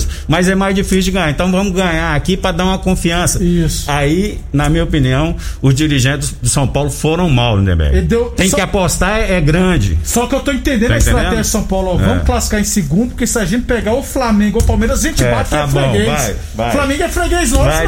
Libertadores. 0.05 0.07
Mas 0.25 0.47
é 0.47 0.55
mais 0.55 0.73
difícil 0.73 1.01
de 1.01 1.11
ganhar. 1.11 1.29
Então 1.29 1.51
vamos 1.51 1.73
ganhar 1.73 2.15
aqui 2.15 2.37
para 2.37 2.53
dar 2.53 2.63
uma 2.63 2.77
confiança. 2.77 3.43
Isso. 3.43 3.91
Aí, 3.91 4.39
na 4.53 4.69
minha 4.69 4.85
opinião, 4.85 5.35
os 5.61 5.75
dirigentes 5.75 6.31
do 6.41 6.47
São 6.47 6.65
Paulo 6.65 6.89
foram 6.89 7.29
mal, 7.29 7.57
Lindenberg. 7.57 7.97
Ele 7.97 8.07
deu- 8.07 8.29
Tem 8.31 8.49
só- 8.49 8.55
que 8.55 8.61
apostar, 8.61 9.19
é, 9.19 9.33
é 9.33 9.41
grande. 9.41 9.99
Só 10.01 10.27
que 10.27 10.35
eu 10.35 10.39
tô 10.39 10.51
entendendo 10.53 10.87
Tá 10.89 10.95
a 10.95 10.97
estratégia 10.97 11.41
de 11.41 11.47
São 11.47 11.63
Paulo. 11.63 11.89
Ó, 11.93 11.99
É. 11.99 12.05
Vamos 12.05 12.23
classificar 12.23 12.61
em 12.61 12.63
segundo, 12.63 13.09
porque 13.09 13.27
se 13.27 13.37
a 13.37 13.43
gente 13.43 13.65
pegar 13.65 13.93
o 13.93 14.01
Flamengo 14.01 14.57
ou 14.57 14.63
o 14.63 14.65
Palmeiras, 14.65 15.03
a 15.03 15.07
gente 15.09 15.23
É, 15.25 15.31
bate 15.31 15.49
tá 15.49 15.59
é 15.63 15.67
bom, 15.67 15.91
freguês. 15.91 16.07
vai, 16.07 16.35
vai. 16.55 16.71
Flamengo 16.71 17.03
é 17.03 17.09
freguês 17.09 17.51
nosso, 17.51 17.65
Vai. 17.65 17.85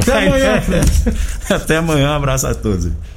Até 0.00 0.26
amanhã. 0.26 0.62
Até 1.48 1.76
amanhã, 1.76 2.10
um 2.10 2.14
abraço 2.16 2.46
a 2.48 2.54
todos. 2.54 2.88